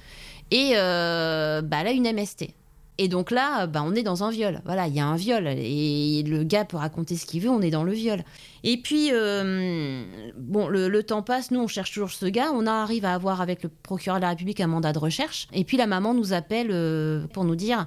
et 0.51 0.73
euh, 0.75 1.63
ben, 1.63 1.79
elle 1.81 1.89
a 1.89 1.93
une 1.93 2.13
MST. 2.13 2.55
Et 3.01 3.07
donc 3.07 3.31
là, 3.31 3.69
bah, 3.69 3.83
on 3.85 3.95
est 3.95 4.03
dans 4.03 4.25
un 4.25 4.31
viol. 4.31 4.61
Voilà, 4.65 4.89
il 4.89 4.95
y 4.95 5.01
a 5.01 5.07
un 5.07 5.15
viol. 5.15 5.47
Et 5.47 6.25
le 6.27 6.43
gars 6.43 6.65
peut 6.65 6.77
raconter 6.77 7.17
ce 7.17 7.27
qu'il 7.27 7.41
veut, 7.41 7.49
on 7.49 7.63
est 7.63 7.71
dans 7.71 7.85
le 7.85 7.93
viol. 7.93 8.25
Et 8.65 8.77
puis, 8.77 9.11
euh, 9.13 10.05
bon, 10.49 10.69
le, 10.69 11.03
temps 11.03 11.23
passe, 11.23 11.51
nous, 11.51 11.61
on 11.61 11.67
cherche 11.69 11.93
toujours 11.93 12.11
ce 12.11 12.27
gars. 12.27 12.51
On 12.53 12.67
arrive 12.67 13.05
à 13.05 13.15
avoir 13.15 13.41
avec 13.41 13.63
le 13.63 13.69
procureur 13.69 14.19
de 14.19 14.23
la 14.23 14.31
République 14.31 14.61
un 14.61 14.67
mandat 14.67 14.93
de 14.93 14.99
recherche. 14.99 15.49
Et 15.53 15.65
puis 15.65 15.77
la 15.77 15.87
maman 15.87 16.15
nous 16.15 16.33
appelle 16.33 16.69
euh, 16.71 17.27
pour 17.29 17.45
nous 17.45 17.57
dire 17.57 17.87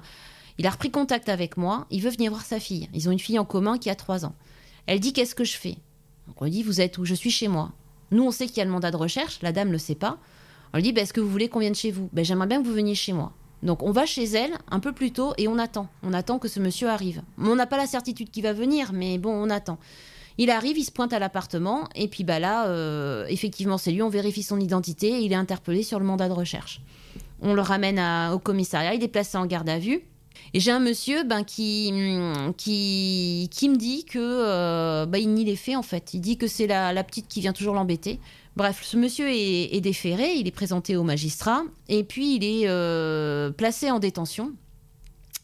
il 0.58 0.66
a 0.66 0.70
repris 0.70 0.90
contact 0.90 1.28
avec 1.28 1.56
moi, 1.56 1.86
il 1.90 2.02
veut 2.02 2.10
venir 2.10 2.30
voir 2.30 2.44
sa 2.44 2.60
fille. 2.60 2.88
Ils 2.94 3.08
ont 3.08 3.12
une 3.12 3.18
fille 3.18 3.38
en 3.38 3.44
commun 3.44 3.78
qui 3.78 3.90
a 3.90 3.94
3 3.94 4.24
ans. 4.24 4.34
Elle 4.86 5.00
dit 5.00 5.12
qu'est-ce 5.12 5.34
que 5.34 5.44
je 5.44 5.56
fais? 5.56 5.76
On 6.36 6.44
lui 6.44 6.50
dit 6.50 6.62
vous 6.62 6.80
êtes 6.80 6.98
où? 6.98 7.04
Je 7.04 7.14
suis 7.14 7.30
chez 7.30 7.48
moi. 7.48 7.72
Nous, 8.10 8.22
on 8.22 8.30
sait 8.30 8.46
qu'il 8.46 8.58
y 8.58 8.60
a 8.60 8.64
le 8.64 8.70
mandat 8.70 8.90
de 8.90 8.96
recherche, 8.96 9.40
la 9.42 9.52
dame 9.52 9.68
ne 9.68 9.72
le 9.72 9.78
sait 9.78 9.94
pas. 9.94 10.18
On 10.72 10.76
lui 10.76 10.82
dit 10.82 10.92
bah, 10.92 11.02
est-ce 11.02 11.12
que 11.12 11.20
vous 11.20 11.30
voulez 11.30 11.48
qu'on 11.48 11.60
vienne 11.60 11.74
chez 11.74 11.90
vous? 11.90 12.08
Ben, 12.12 12.24
J'aimerais 12.24 12.46
bien 12.46 12.62
que 12.62 12.66
vous 12.66 12.74
veniez 12.74 12.94
chez 12.94 13.12
moi. 13.12 13.32
Donc 13.62 13.82
on 13.82 13.92
va 13.92 14.06
chez 14.06 14.24
elle 14.24 14.52
un 14.70 14.80
peu 14.80 14.92
plus 14.92 15.12
tôt 15.12 15.34
et 15.38 15.48
on 15.48 15.58
attend. 15.58 15.88
On 16.02 16.12
attend 16.12 16.38
que 16.38 16.48
ce 16.48 16.60
monsieur 16.60 16.88
arrive. 16.88 17.22
On 17.38 17.54
n'a 17.54 17.66
pas 17.66 17.76
la 17.76 17.86
certitude 17.86 18.30
qu'il 18.30 18.42
va 18.42 18.52
venir, 18.52 18.92
mais 18.92 19.18
bon, 19.18 19.32
on 19.32 19.50
attend. 19.50 19.78
Il 20.38 20.50
arrive, 20.50 20.78
il 20.78 20.84
se 20.84 20.92
pointe 20.92 21.12
à 21.12 21.18
l'appartement, 21.18 21.88
et 21.94 22.08
puis 22.08 22.24
bah 22.24 22.38
là, 22.38 22.66
euh, 22.66 23.26
effectivement, 23.28 23.78
c'est 23.78 23.92
lui, 23.92 24.02
on 24.02 24.08
vérifie 24.08 24.42
son 24.42 24.58
identité, 24.58 25.08
et 25.08 25.20
il 25.20 25.32
est 25.32 25.36
interpellé 25.36 25.82
sur 25.82 25.98
le 25.98 26.04
mandat 26.04 26.28
de 26.28 26.34
recherche. 26.34 26.80
On 27.40 27.54
le 27.54 27.62
ramène 27.62 28.00
au 28.32 28.38
commissariat, 28.38 28.94
il 28.94 29.02
est 29.02 29.08
placé 29.08 29.36
en 29.36 29.46
garde 29.46 29.68
à 29.68 29.78
vue. 29.78 30.02
Et 30.54 30.60
j'ai 30.60 30.70
un 30.70 30.80
monsieur 30.80 31.24
ben, 31.24 31.44
qui, 31.44 31.92
qui, 32.56 33.48
qui 33.50 33.68
me 33.68 33.76
dit 33.76 34.04
que 34.04 34.18
euh, 34.18 35.06
ben, 35.06 35.18
il 35.18 35.32
nie 35.32 35.44
les 35.44 35.56
faits 35.56 35.76
en 35.76 35.82
fait. 35.82 36.14
Il 36.14 36.20
dit 36.20 36.36
que 36.36 36.46
c'est 36.46 36.66
la, 36.66 36.92
la 36.92 37.04
petite 37.04 37.28
qui 37.28 37.40
vient 37.40 37.52
toujours 37.52 37.74
l'embêter. 37.74 38.18
Bref, 38.54 38.82
ce 38.82 38.98
monsieur 38.98 39.30
est, 39.30 39.80
déféré, 39.80 40.34
il 40.34 40.46
est 40.46 40.52
présenté 40.52 40.94
au 40.96 41.04
magistrat, 41.04 41.62
et 41.88 42.04
puis 42.04 42.36
il 42.36 42.44
est 42.44 42.68
euh, 42.68 43.50
placé 43.50 43.90
en 43.90 43.98
détention. 43.98 44.52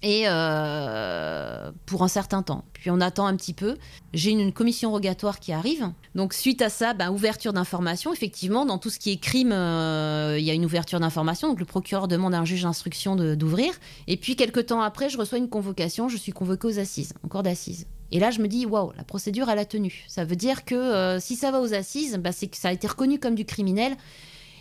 Et 0.00 0.24
euh, 0.26 1.72
pour 1.86 2.04
un 2.04 2.08
certain 2.08 2.42
temps. 2.42 2.64
Puis 2.72 2.90
on 2.90 3.00
attend 3.00 3.26
un 3.26 3.34
petit 3.34 3.52
peu. 3.52 3.76
J'ai 4.14 4.30
une, 4.30 4.52
commission 4.52 4.92
rogatoire 4.92 5.40
qui 5.40 5.52
arrive. 5.52 5.90
Donc 6.14 6.34
suite 6.34 6.62
à 6.62 6.68
ça, 6.68 6.94
ben, 6.94 7.10
ouverture 7.10 7.52
d'information. 7.52 8.12
Effectivement, 8.12 8.64
dans 8.64 8.78
tout 8.78 8.90
ce 8.90 9.00
qui 9.00 9.10
est 9.10 9.16
crime, 9.16 9.50
euh, 9.50 10.36
il 10.38 10.44
y 10.44 10.50
a 10.50 10.54
une 10.54 10.64
ouverture 10.64 11.00
d'information. 11.00 11.48
Donc 11.48 11.58
le 11.58 11.64
procureur 11.64 12.06
demande 12.06 12.32
à 12.32 12.38
un 12.38 12.44
juge 12.44 12.62
d'instruction 12.62 13.16
d'ouvrir. 13.16 13.72
Et 14.06 14.16
puis 14.16 14.36
quelques 14.36 14.66
temps 14.66 14.82
après, 14.82 15.10
je 15.10 15.18
reçois 15.18 15.38
une 15.38 15.48
convocation. 15.48 16.08
Je 16.08 16.16
suis 16.16 16.32
convoqué 16.32 16.68
aux 16.68 16.78
assises, 16.78 17.12
encore 17.24 17.42
d'assises. 17.42 17.86
Et 18.10 18.20
là, 18.20 18.30
je 18.30 18.40
me 18.40 18.48
dis, 18.48 18.66
waouh, 18.66 18.92
la 18.96 19.04
procédure, 19.04 19.50
elle 19.50 19.58
a 19.58 19.64
tenu. 19.64 20.04
Ça 20.08 20.24
veut 20.24 20.36
dire 20.36 20.64
que 20.64 20.74
euh, 20.74 21.20
si 21.20 21.36
ça 21.36 21.50
va 21.50 21.60
aux 21.60 21.74
assises, 21.74 22.16
bah, 22.18 22.32
c'est 22.32 22.46
que 22.46 22.56
ça 22.56 22.68
a 22.68 22.72
été 22.72 22.86
reconnu 22.86 23.18
comme 23.18 23.34
du 23.34 23.44
criminel. 23.44 23.96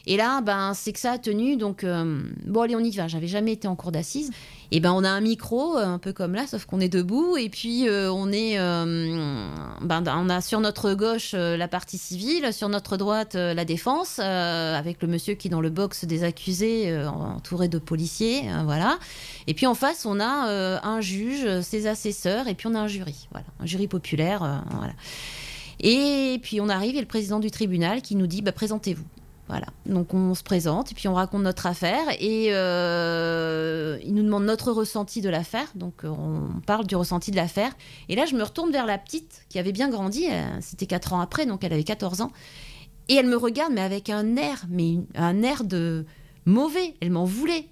Et 0.09 0.15
là, 0.15 0.39
ben, 0.39 0.73
c'est 0.73 0.93
que 0.93 0.99
ça 0.99 1.11
a 1.11 1.17
tenu. 1.17 1.57
Donc, 1.57 1.83
euh, 1.83 2.23
bon, 2.45 2.61
allez, 2.61 2.77
on 2.77 2.79
y 2.79 2.91
va. 2.91 3.09
J'avais 3.09 3.27
jamais 3.27 3.51
été 3.51 3.67
en 3.67 3.75
cours 3.75 3.91
d'assises. 3.91 4.31
Et 4.71 4.79
ben, 4.79 4.93
on 4.93 5.03
a 5.03 5.09
un 5.09 5.19
micro, 5.19 5.77
euh, 5.77 5.85
un 5.85 5.99
peu 5.99 6.13
comme 6.13 6.33
là, 6.33 6.47
sauf 6.47 6.65
qu'on 6.65 6.79
est 6.79 6.87
debout. 6.87 7.35
Et 7.35 7.49
puis, 7.49 7.89
euh, 7.89 8.09
on 8.09 8.31
est. 8.31 8.57
ben, 8.57 10.03
on 10.07 10.29
a 10.29 10.39
sur 10.39 10.61
notre 10.61 10.93
gauche 10.93 11.33
la 11.33 11.67
partie 11.67 11.97
civile, 11.97 12.53
sur 12.53 12.69
notre 12.69 12.95
droite 12.95 13.35
la 13.35 13.65
défense, 13.65 14.19
avec 14.19 15.01
le 15.01 15.09
monsieur 15.09 15.33
qui 15.33 15.49
est 15.49 15.51
dans 15.51 15.61
le 15.61 15.69
box 15.69 16.05
des 16.05 16.23
accusés, 16.23 16.97
entouré 17.05 17.67
de 17.67 17.77
policiers. 17.77 18.43
voilà. 18.63 18.99
Et 19.47 19.53
puis, 19.53 19.67
en 19.67 19.75
face, 19.75 20.05
on 20.05 20.21
a 20.21 20.79
un 20.83 21.01
juge, 21.01 21.61
ses 21.61 21.85
assesseurs, 21.87 22.47
et 22.47 22.53
puis 22.53 22.67
on 22.67 22.75
a 22.75 22.79
un 22.79 22.87
jury. 22.87 23.27
Voilà. 23.31 23.47
Un 23.59 23.65
jury 23.65 23.87
populaire. 23.87 24.63
Et 25.79 26.39
puis 26.41 26.59
on 26.59 26.69
arrive 26.69 26.95
et 26.95 27.01
le 27.01 27.05
président 27.05 27.39
du 27.39 27.51
tribunal 27.51 28.01
qui 28.01 28.15
nous 28.15 28.25
dit 28.25 28.41
bah, 28.41 28.51
présentez-vous. 28.51 29.05
Voilà. 29.47 29.67
Donc 29.85 30.13
on 30.13 30.35
se 30.35 30.43
présente 30.43 30.91
et 30.91 30.95
puis 30.95 31.07
on 31.07 31.13
raconte 31.13 31.41
notre 31.41 31.67
affaire 31.67 32.03
et 32.19 32.47
euh, 32.49 33.97
il 34.03 34.13
nous 34.13 34.23
demande 34.23 34.43
notre 34.43 34.71
ressenti 34.71 35.21
de 35.21 35.29
l'affaire. 35.29 35.67
Donc 35.75 36.01
on 36.03 36.59
parle 36.65 36.85
du 36.85 36.95
ressenti 36.95 37.31
de 37.31 37.37
l'affaire. 37.37 37.71
Et 38.09 38.15
là 38.15 38.25
je 38.25 38.35
me 38.35 38.43
retourne 38.43 38.71
vers 38.71 38.85
la 38.85 38.97
petite 38.97 39.45
qui 39.49 39.57
avait 39.57 39.71
bien 39.71 39.89
grandi. 39.89 40.27
Euh, 40.29 40.43
c'était 40.59 40.85
4 40.85 41.13
ans 41.13 41.21
après, 41.21 41.45
donc 41.45 41.63
elle 41.63 41.73
avait 41.73 41.83
14 41.83 42.21
ans. 42.21 42.31
Et 43.07 43.15
elle 43.15 43.27
me 43.27 43.37
regarde 43.37 43.71
mais 43.73 43.81
avec 43.81 44.09
un 44.09 44.35
air, 44.35 44.65
mais 44.69 44.97
un 45.15 45.41
air 45.43 45.63
de 45.63 46.05
mauvais. 46.45 46.95
Elle 46.99 47.11
m'en 47.11 47.25
voulait. 47.25 47.69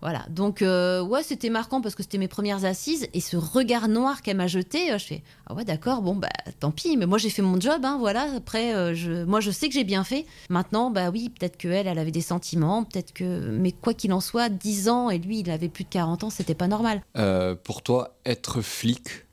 Voilà, 0.00 0.24
donc 0.30 0.62
euh, 0.62 1.02
ouais, 1.02 1.24
c'était 1.24 1.50
marquant 1.50 1.80
parce 1.80 1.96
que 1.96 2.04
c'était 2.04 2.18
mes 2.18 2.28
premières 2.28 2.64
assises 2.64 3.08
et 3.14 3.20
ce 3.20 3.36
regard 3.36 3.88
noir 3.88 4.22
qu'elle 4.22 4.36
m'a 4.36 4.46
jeté, 4.46 4.92
euh, 4.92 4.98
je 4.98 5.04
fais 5.04 5.22
ah 5.46 5.54
ouais 5.54 5.64
d'accord, 5.64 6.02
bon 6.02 6.14
bah 6.14 6.28
tant 6.60 6.70
pis, 6.70 6.96
mais 6.96 7.06
moi 7.06 7.18
j'ai 7.18 7.30
fait 7.30 7.42
mon 7.42 7.60
job, 7.60 7.84
hein, 7.84 7.96
voilà. 7.98 8.28
Après, 8.36 8.74
euh, 8.74 8.94
je, 8.94 9.24
moi 9.24 9.40
je 9.40 9.50
sais 9.50 9.68
que 9.68 9.74
j'ai 9.74 9.84
bien 9.84 10.04
fait. 10.04 10.24
Maintenant, 10.50 10.90
bah 10.90 11.10
oui, 11.10 11.30
peut-être 11.30 11.56
que 11.56 11.66
elle, 11.66 11.88
elle 11.88 11.98
avait 11.98 12.12
des 12.12 12.20
sentiments, 12.20 12.84
peut-être 12.84 13.12
que, 13.12 13.50
mais 13.50 13.72
quoi 13.72 13.92
qu'il 13.92 14.12
en 14.12 14.20
soit, 14.20 14.48
10 14.48 14.88
ans 14.88 15.10
et 15.10 15.18
lui, 15.18 15.40
il 15.40 15.50
avait 15.50 15.68
plus 15.68 15.84
de 15.84 15.88
40 15.88 16.24
ans, 16.24 16.30
c'était 16.30 16.54
pas 16.54 16.68
normal. 16.68 17.02
pour 17.64 17.82
toi, 17.82 18.16
être 18.24 18.60
flic, 18.60 19.26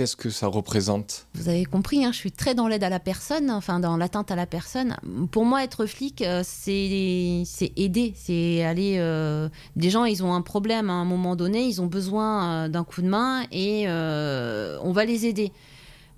qu'est-ce 0.00 0.16
que 0.16 0.30
ça 0.30 0.46
représente 0.46 1.26
Vous 1.34 1.50
avez 1.50 1.66
compris, 1.66 2.06
hein, 2.06 2.10
je 2.10 2.16
suis 2.16 2.32
très 2.32 2.54
dans 2.54 2.68
l'aide 2.68 2.84
à 2.84 2.88
la 2.88 3.00
personne, 3.00 3.50
enfin 3.50 3.80
dans 3.80 3.98
l'atteinte 3.98 4.30
à 4.30 4.34
la 4.34 4.46
personne. 4.46 4.96
Pour 5.30 5.44
moi, 5.44 5.62
être 5.62 5.84
flic, 5.84 6.22
euh, 6.22 6.40
c'est 6.42 7.70
aider, 7.76 8.14
c'est 8.16 8.64
aller. 8.64 8.96
Euh, 8.96 9.50
des 9.76 9.90
gens, 9.90 10.06
ils 10.06 10.24
ont 10.24 10.32
un 10.32 10.40
problème 10.40 10.88
à 10.88 10.94
un 10.94 11.04
moment 11.04 11.36
donné, 11.36 11.66
ils 11.66 11.82
ont 11.82 11.86
besoin 11.86 12.64
euh, 12.64 12.68
d'un 12.68 12.82
coup 12.82 13.02
de 13.02 13.08
main 13.08 13.42
et 13.52 13.86
on 13.90 14.92
va 14.92 15.04
les 15.04 15.26
aider. 15.26 15.52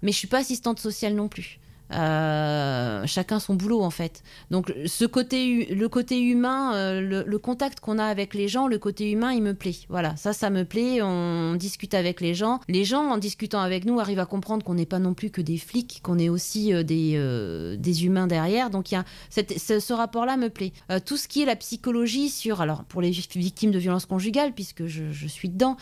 Mais 0.02 0.12
je 0.12 0.18
suis 0.18 0.28
pas 0.28 0.38
assistante 0.38 0.78
sociale 0.78 1.14
non 1.14 1.26
plus. 1.26 1.58
Euh, 1.94 3.02
chacun 3.06 3.38
son 3.38 3.54
boulot 3.54 3.82
en 3.82 3.90
fait. 3.90 4.22
Donc 4.50 4.72
ce 4.86 5.04
côté, 5.04 5.74
le 5.74 5.88
côté 5.88 6.20
humain, 6.20 6.74
euh, 6.74 7.24
le, 7.26 7.38
contact 7.38 7.80
qu'on 7.80 7.98
a 7.98 8.04
avec 8.04 8.34
les 8.34 8.48
gens, 8.48 8.66
le 8.66 8.78
côté 8.78 9.10
humain, 9.10 9.32
il 9.32 9.42
me 9.42 9.54
plaît. 9.54 9.76
Voilà, 9.88 10.16
ça, 10.16 10.32
ça 10.32 10.50
me 10.50 10.64
plaît. 10.64 11.02
On 11.02 11.54
discute 11.54 11.94
avec 11.94 12.20
les 12.20 12.34
gens. 12.34 12.60
Les 12.68 12.84
gens, 12.84 13.10
en 13.10 13.18
discutant 13.18 13.60
avec 13.60 13.84
nous, 13.84 14.00
arrivent 14.00 14.20
à 14.20 14.26
comprendre 14.26 14.64
qu'on 14.64 14.74
n'est 14.74 14.86
pas 14.86 14.98
non 14.98 15.14
plus 15.14 15.30
que 15.30 15.40
des 15.40 15.58
flics, 15.58 16.00
qu'on 16.02 16.18
est 16.18 16.28
aussi 16.28 16.72
euh, 16.72 16.82
des, 16.82 17.76
des 17.78 18.04
humains 18.06 18.26
derrière. 18.26 18.70
Donc 18.70 18.90
il 18.90 18.94
y 18.94 18.98
a 18.98 19.04
ce, 19.30 19.92
rapport-là 19.92 20.36
me 20.36 20.48
plaît. 20.48 20.72
tout 21.04 21.16
ce 21.16 21.28
qui 21.28 21.42
est 21.42 21.46
la 21.46 21.56
psychologie 21.56 22.30
sur, 22.30 22.60
alors 22.60 22.84
pour 22.84 23.02
les 23.02 23.10
victimes 23.10 23.70
de 23.70 23.78
violences 23.78 24.06
conjugales, 24.06 24.52
puisque 24.52 24.86
je, 24.86 25.10
je 25.10 25.26
suis 25.26 25.48
dedans, 25.48 25.76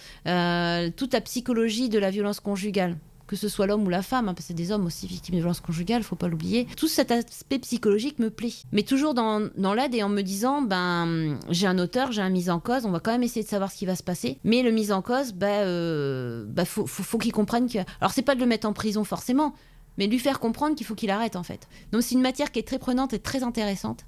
toute 0.97 1.13
la 1.13 1.21
psychologie 1.21 1.89
de 1.89 1.99
la 1.99 2.11
violence 2.11 2.41
conjugale 2.41 2.97
que 3.31 3.37
ce 3.37 3.49
soit 3.49 3.69
l'homme 3.69 3.87
ou 3.87 3.91
la 3.91 4.03
femme, 4.03 4.29
hein, 4.29 4.35
parce 4.35 4.47
que 4.47 4.49
c'est 4.49 4.55
des 4.55 4.73
hommes 4.73 4.87
aussi 4.87 5.07
victimes 5.07 5.37
de 5.37 5.41
violences 5.41 5.61
conjugales, 5.61 6.03
faut 6.03 6.17
pas 6.17 6.27
l'oublier. 6.27 6.67
Tout 6.77 6.89
cet 6.89 7.13
aspect 7.13 7.61
psychologique 7.61 8.19
me 8.19 8.29
plaît. 8.29 8.53
Mais 8.73 8.83
toujours 8.83 9.15
dans, 9.15 9.39
l'aide 9.73 9.95
et 9.95 10.03
en 10.03 10.09
me 10.09 10.23
disant, 10.23 10.63
ben, 10.63 11.39
j'ai 11.49 11.69
un 11.69 11.79
auteur, 11.79 12.11
j'ai 12.11 12.23
un 12.23 12.29
mise 12.29 12.51
en 12.51 12.59
cause, 12.59 12.87
on 12.87 12.91
va 12.91 12.99
quand 12.99 13.13
même 13.13 13.23
essayer 13.23 13.45
de 13.45 13.49
savoir 13.49 13.71
ce 13.71 13.77
qui 13.77 13.87
va 13.87 13.95
se 13.95 14.03
passer. 14.03 14.41
Mais 14.43 14.63
le 14.63 14.73
mise 14.73 14.91
en 14.91 15.01
cause, 15.01 15.33
ben, 15.33 15.63
euh, 15.65 16.45
ben 16.49 16.65
faut, 16.65 16.89
faut, 16.89 17.19
qu'il 17.19 17.31
comprenne 17.31 17.69
que. 17.69 17.79
Alors, 18.01 18.11
c'est 18.11 18.23
pas 18.23 18.35
de 18.35 18.41
le 18.41 18.47
mettre 18.47 18.67
en 18.67 18.73
prison 18.73 19.05
forcément, 19.05 19.55
mais 19.97 20.09
lui 20.09 20.19
faire 20.19 20.41
comprendre 20.41 20.75
qu'il 20.75 20.85
faut 20.85 20.97
qu'il 20.97 21.11
arrête 21.11 21.37
en 21.37 21.45
fait. 21.45 21.69
Donc, 21.93 22.03
c'est 22.03 22.17
une 22.17 22.23
matière 22.23 22.51
qui 22.51 22.59
est 22.59 22.67
très 22.67 22.81
prenante 22.81 23.13
et 23.13 23.21
très 23.21 23.45
intéressante, 23.45 24.07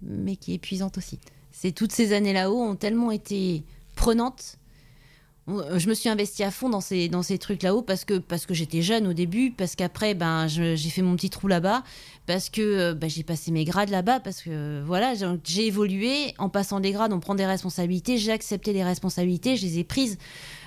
mais 0.00 0.36
qui 0.36 0.52
est 0.52 0.56
épuisante 0.56 0.96
aussi. 0.96 1.18
C'est 1.50 1.72
toutes 1.72 1.90
ces 1.90 2.12
années 2.12 2.32
là-haut 2.32 2.62
ont 2.62 2.76
tellement 2.76 3.10
été 3.10 3.64
prenantes 3.96 4.58
je 5.48 5.88
me 5.88 5.94
suis 5.94 6.08
investie 6.08 6.44
à 6.44 6.52
fond 6.52 6.68
dans 6.68 6.80
ces, 6.80 7.08
dans 7.08 7.22
ces 7.22 7.36
trucs 7.36 7.64
là-haut 7.64 7.82
parce 7.82 8.04
que, 8.04 8.18
parce 8.18 8.46
que 8.46 8.54
j'étais 8.54 8.80
jeune 8.80 9.08
au 9.08 9.12
début, 9.12 9.50
parce 9.50 9.74
qu'après, 9.74 10.14
ben, 10.14 10.46
j'ai 10.46 10.76
fait 10.76 11.02
mon 11.02 11.16
petit 11.16 11.30
trou 11.30 11.48
là-bas, 11.48 11.82
parce 12.26 12.48
que 12.48 12.60
euh, 12.60 12.94
ben, 12.94 13.10
j'ai 13.10 13.24
passé 13.24 13.50
mes 13.50 13.64
grades 13.64 13.90
là-bas, 13.90 14.20
parce 14.20 14.42
que 14.42 14.82
voilà, 14.86 15.14
j'ai 15.44 15.66
évolué. 15.66 16.34
En 16.38 16.48
passant 16.48 16.78
des 16.78 16.92
grades, 16.92 17.12
on 17.12 17.18
prend 17.18 17.34
des 17.34 17.46
responsabilités. 17.46 18.18
J'ai 18.18 18.30
accepté 18.30 18.72
les 18.72 18.84
responsabilités, 18.84 19.56
je 19.56 19.66
les 19.66 19.80
ai 19.80 19.84
prises. 19.84 20.16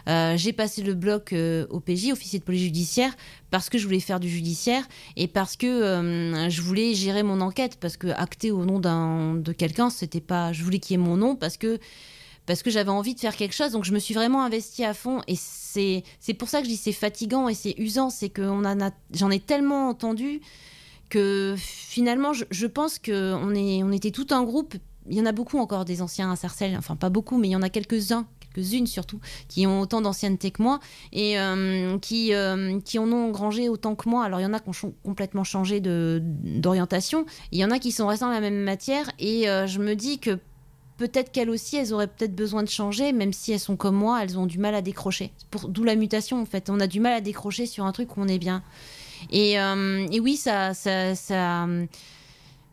Euh, 0.09 0.35
j'ai 0.35 0.51
passé 0.51 0.83
le 0.83 0.93
bloc 0.93 1.33
au 1.69 1.79
PJ, 1.79 2.11
officier 2.11 2.39
de 2.39 2.43
police 2.43 2.63
judiciaire, 2.63 3.15
parce 3.51 3.69
que 3.69 3.77
je 3.77 3.85
voulais 3.85 4.01
faire 4.01 4.19
du 4.19 4.29
judiciaire 4.29 4.85
et 5.15 5.27
parce 5.27 5.55
que 5.55 6.49
je 6.49 6.61
voulais 6.61 6.93
gérer 6.93 7.23
mon 7.23 7.39
enquête, 7.39 7.77
parce 7.79 7.95
que 7.95 8.07
acter 8.07 8.51
au 8.51 8.65
nom 8.65 8.79
de 8.79 9.51
quelqu'un, 9.53 9.89
c'était 9.89 10.19
pas. 10.19 10.51
Je 10.51 10.63
voulais 10.63 10.79
qu'il 10.79 10.97
y 10.97 11.01
ait 11.01 11.03
mon 11.03 11.15
nom, 11.15 11.37
parce 11.37 11.55
que 11.55 11.79
parce 12.45 12.63
que 12.63 12.69
j'avais 12.69 12.89
envie 12.89 13.15
de 13.15 13.19
faire 13.19 13.35
quelque 13.35 13.53
chose. 13.53 13.71
Donc 13.71 13.83
je 13.83 13.93
me 13.93 13.99
suis 13.99 14.13
vraiment 14.13 14.43
investie 14.43 14.83
à 14.83 14.93
fond. 14.93 15.21
Et 15.27 15.35
c'est 15.35 16.33
pour 16.37 16.49
ça 16.49 16.59
que 16.59 16.65
je 16.65 16.71
dis 16.71 16.77
c'est 16.77 16.91
fatigant 16.91 17.47
et 17.47 17.53
c'est 17.53 17.75
usant. 17.77 18.09
C'est 18.09 18.29
que 18.29 18.43
j'en 19.11 19.31
ai 19.31 19.39
tellement 19.39 19.89
entendu 19.89 20.41
que 21.09 21.55
finalement, 21.57 22.33
je, 22.33 22.45
je 22.49 22.67
pense 22.67 22.99
qu'on 22.99 23.53
on 23.55 23.91
était 23.91 24.11
tout 24.11 24.27
un 24.31 24.43
groupe. 24.43 24.75
Il 25.07 25.15
y 25.15 25.21
en 25.21 25.25
a 25.25 25.31
beaucoup 25.31 25.59
encore 25.59 25.85
des 25.85 26.01
anciens 26.01 26.31
à 26.31 26.35
Sarcelles, 26.35 26.75
enfin 26.77 26.95
pas 26.95 27.09
beaucoup, 27.09 27.37
mais 27.37 27.47
il 27.47 27.51
y 27.51 27.55
en 27.55 27.61
a 27.61 27.69
quelques-uns 27.69 28.25
quelques-unes 28.55 28.87
surtout, 28.87 29.19
qui 29.47 29.67
ont 29.67 29.81
autant 29.81 30.01
d'ancienneté 30.01 30.51
que 30.51 30.61
moi 30.61 30.79
et 31.11 31.39
euh, 31.39 31.97
qui, 31.99 32.33
euh, 32.33 32.79
qui 32.81 32.99
en 32.99 33.11
ont 33.11 33.27
engrangé 33.27 33.69
autant 33.69 33.95
que 33.95 34.09
moi. 34.09 34.23
Alors 34.23 34.39
il 34.39 34.43
y 34.43 34.45
en 34.45 34.53
a 34.53 34.59
qui 34.59 34.69
ont 34.69 34.93
complètement 35.03 35.43
changé 35.43 35.81
d'orientation, 35.81 37.25
il 37.51 37.59
y 37.59 37.65
en 37.65 37.71
a 37.71 37.79
qui 37.79 37.91
sont 37.91 38.07
restés 38.07 38.25
dans 38.25 38.31
la 38.31 38.41
même 38.41 38.63
matière 38.63 39.11
et 39.19 39.49
euh, 39.49 39.67
je 39.67 39.79
me 39.79 39.95
dis 39.95 40.19
que 40.19 40.39
peut-être 40.97 41.31
qu'elles 41.31 41.49
aussi, 41.49 41.77
elles 41.77 41.93
auraient 41.93 42.07
peut-être 42.07 42.35
besoin 42.35 42.63
de 42.63 42.69
changer, 42.69 43.11
même 43.13 43.33
si 43.33 43.51
elles 43.51 43.59
sont 43.59 43.75
comme 43.75 43.95
moi, 43.95 44.23
elles 44.23 44.37
ont 44.37 44.45
du 44.45 44.59
mal 44.59 44.75
à 44.75 44.81
décrocher. 44.81 45.31
D'où 45.67 45.83
la 45.83 45.95
mutation 45.95 46.41
en 46.41 46.45
fait, 46.45 46.69
on 46.69 46.79
a 46.79 46.87
du 46.87 46.99
mal 46.99 47.13
à 47.13 47.21
décrocher 47.21 47.65
sur 47.65 47.85
un 47.85 47.91
truc 47.91 48.17
où 48.17 48.21
on 48.21 48.27
est 48.27 48.39
bien. 48.39 48.63
Et, 49.31 49.53
et 49.53 50.19
oui, 50.19 50.35
ça, 50.35 50.73
ça, 50.73 51.15
ça 51.15 51.67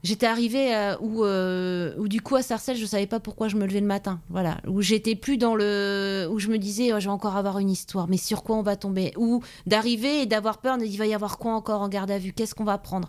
j'étais 0.02 0.26
arrivée 0.26 0.74
euh, 0.74 0.96
où, 1.00 1.24
euh, 1.24 1.94
où, 1.98 2.08
du 2.08 2.20
coup 2.20 2.36
à 2.36 2.42
Sarcelles 2.42 2.76
je 2.76 2.86
savais 2.86 3.06
pas 3.06 3.20
pourquoi 3.20 3.48
je 3.48 3.56
me 3.56 3.66
levais 3.66 3.80
le 3.80 3.86
matin. 3.86 4.20
Voilà. 4.28 4.58
Où 4.66 4.82
j'étais 4.82 5.14
plus 5.14 5.38
dans 5.38 5.54
le 5.54 6.28
où 6.30 6.38
je 6.38 6.48
me 6.48 6.58
disais 6.58 6.92
oh, 6.92 7.00
je 7.00 7.06
vais 7.06 7.12
encore 7.12 7.36
avoir 7.36 7.58
une 7.58 7.70
histoire. 7.70 8.08
Mais 8.08 8.16
sur 8.16 8.42
quoi 8.42 8.56
on 8.56 8.62
va 8.62 8.76
tomber? 8.76 9.12
Ou 9.16 9.42
d'arriver 9.66 10.22
et 10.22 10.26
d'avoir 10.26 10.58
peur 10.58 10.76
il 10.80 10.96
va 10.96 11.06
y 11.06 11.14
avoir 11.14 11.38
quoi 11.38 11.54
encore 11.54 11.82
en 11.82 11.88
garde 11.88 12.10
à 12.10 12.18
vue? 12.18 12.32
Qu'est-ce 12.32 12.54
qu'on 12.54 12.64
va 12.64 12.78
prendre? 12.78 13.08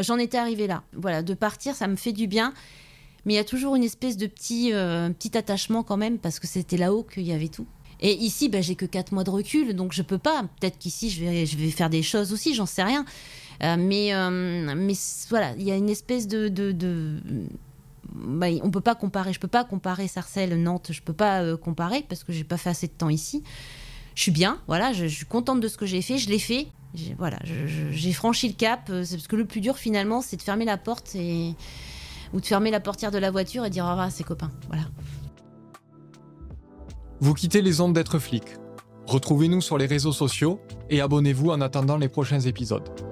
J'en 0.00 0.18
étais 0.18 0.38
arrivée 0.38 0.66
là. 0.66 0.82
Voilà. 0.94 1.22
De 1.22 1.34
partir 1.34 1.74
ça 1.74 1.86
me 1.86 1.96
fait 1.96 2.12
du 2.12 2.26
bien 2.26 2.52
mais 3.24 3.34
il 3.34 3.36
y 3.36 3.40
a 3.40 3.44
toujours 3.44 3.76
une 3.76 3.84
espèce 3.84 4.16
de 4.16 4.26
petit 4.26 4.72
euh, 4.72 5.10
petit 5.10 5.36
attachement 5.36 5.82
quand 5.82 5.96
même 5.96 6.18
parce 6.18 6.38
que 6.38 6.46
c'était 6.46 6.76
là-haut 6.76 7.02
qu'il 7.02 7.24
y 7.24 7.32
avait 7.32 7.48
tout 7.48 7.66
et 8.02 8.14
ici, 8.14 8.48
ben, 8.48 8.62
j'ai 8.62 8.76
que 8.76 8.86
4 8.86 9.12
mois 9.12 9.24
de 9.24 9.30
recul, 9.30 9.74
donc 9.74 9.92
je 9.92 10.02
peux 10.02 10.18
pas. 10.18 10.44
Peut-être 10.58 10.78
qu'ici, 10.78 11.10
je 11.10 11.22
vais, 11.22 11.44
je 11.44 11.56
faire 11.68 11.90
des 11.90 12.02
choses 12.02 12.32
aussi, 12.32 12.54
j'en 12.54 12.66
sais 12.66 12.82
rien. 12.82 13.04
Euh, 13.62 13.76
mais, 13.78 14.14
euh, 14.14 14.74
voilà, 15.28 15.52
il 15.58 15.64
y 15.64 15.70
a 15.70 15.76
une 15.76 15.90
espèce 15.90 16.26
de, 16.26 16.48
de, 16.48 16.72
de 16.72 17.20
bah, 18.14 18.46
on 18.62 18.70
peut 18.70 18.80
pas 18.80 18.94
comparer. 18.94 19.32
Je 19.32 19.40
peux 19.40 19.48
pas 19.48 19.64
comparer 19.64 20.08
Sarcelles, 20.08 20.60
Nantes. 20.60 20.92
Je 20.92 21.02
peux 21.02 21.12
pas 21.12 21.56
comparer 21.58 22.04
parce 22.08 22.24
que 22.24 22.32
j'ai 22.32 22.44
pas 22.44 22.56
fait 22.56 22.70
assez 22.70 22.86
de 22.86 22.92
temps 22.92 23.10
ici. 23.10 23.42
Je 24.14 24.22
suis 24.22 24.32
bien, 24.32 24.60
voilà. 24.66 24.94
Je, 24.94 25.06
suis 25.06 25.26
contente 25.26 25.60
de 25.60 25.68
ce 25.68 25.76
que 25.76 25.86
j'ai 25.86 26.00
fait. 26.00 26.16
Je 26.16 26.30
l'ai 26.30 26.38
fait. 26.38 26.68
Voilà, 27.18 27.38
j'ai 27.44 28.12
franchi 28.12 28.48
le 28.48 28.54
cap. 28.54 28.90
C'est 29.04 29.16
parce 29.16 29.28
que 29.28 29.36
le 29.36 29.44
plus 29.44 29.60
dur 29.60 29.76
finalement, 29.76 30.22
c'est 30.22 30.36
de 30.36 30.42
fermer 30.42 30.64
la 30.64 30.78
porte 30.78 31.14
et 31.14 31.54
ou 32.32 32.40
de 32.40 32.46
fermer 32.46 32.70
la 32.70 32.80
portière 32.80 33.10
de 33.10 33.18
la 33.18 33.30
voiture 33.30 33.64
et 33.64 33.70
dire 33.70 33.84
au 33.84 33.88
revoir 33.88 34.06
à 34.06 34.10
ses 34.10 34.24
copains. 34.24 34.50
Voilà. 34.68 34.84
Vous 37.20 37.34
quittez 37.34 37.62
les 37.62 37.80
ondes 37.80 37.92
d'être 37.92 38.18
flic. 38.18 38.44
Retrouvez-nous 39.06 39.60
sur 39.60 39.76
les 39.76 39.86
réseaux 39.86 40.12
sociaux 40.12 40.60
et 40.88 41.00
abonnez-vous 41.00 41.50
en 41.50 41.60
attendant 41.60 41.96
les 41.96 42.08
prochains 42.08 42.40
épisodes. 42.40 43.09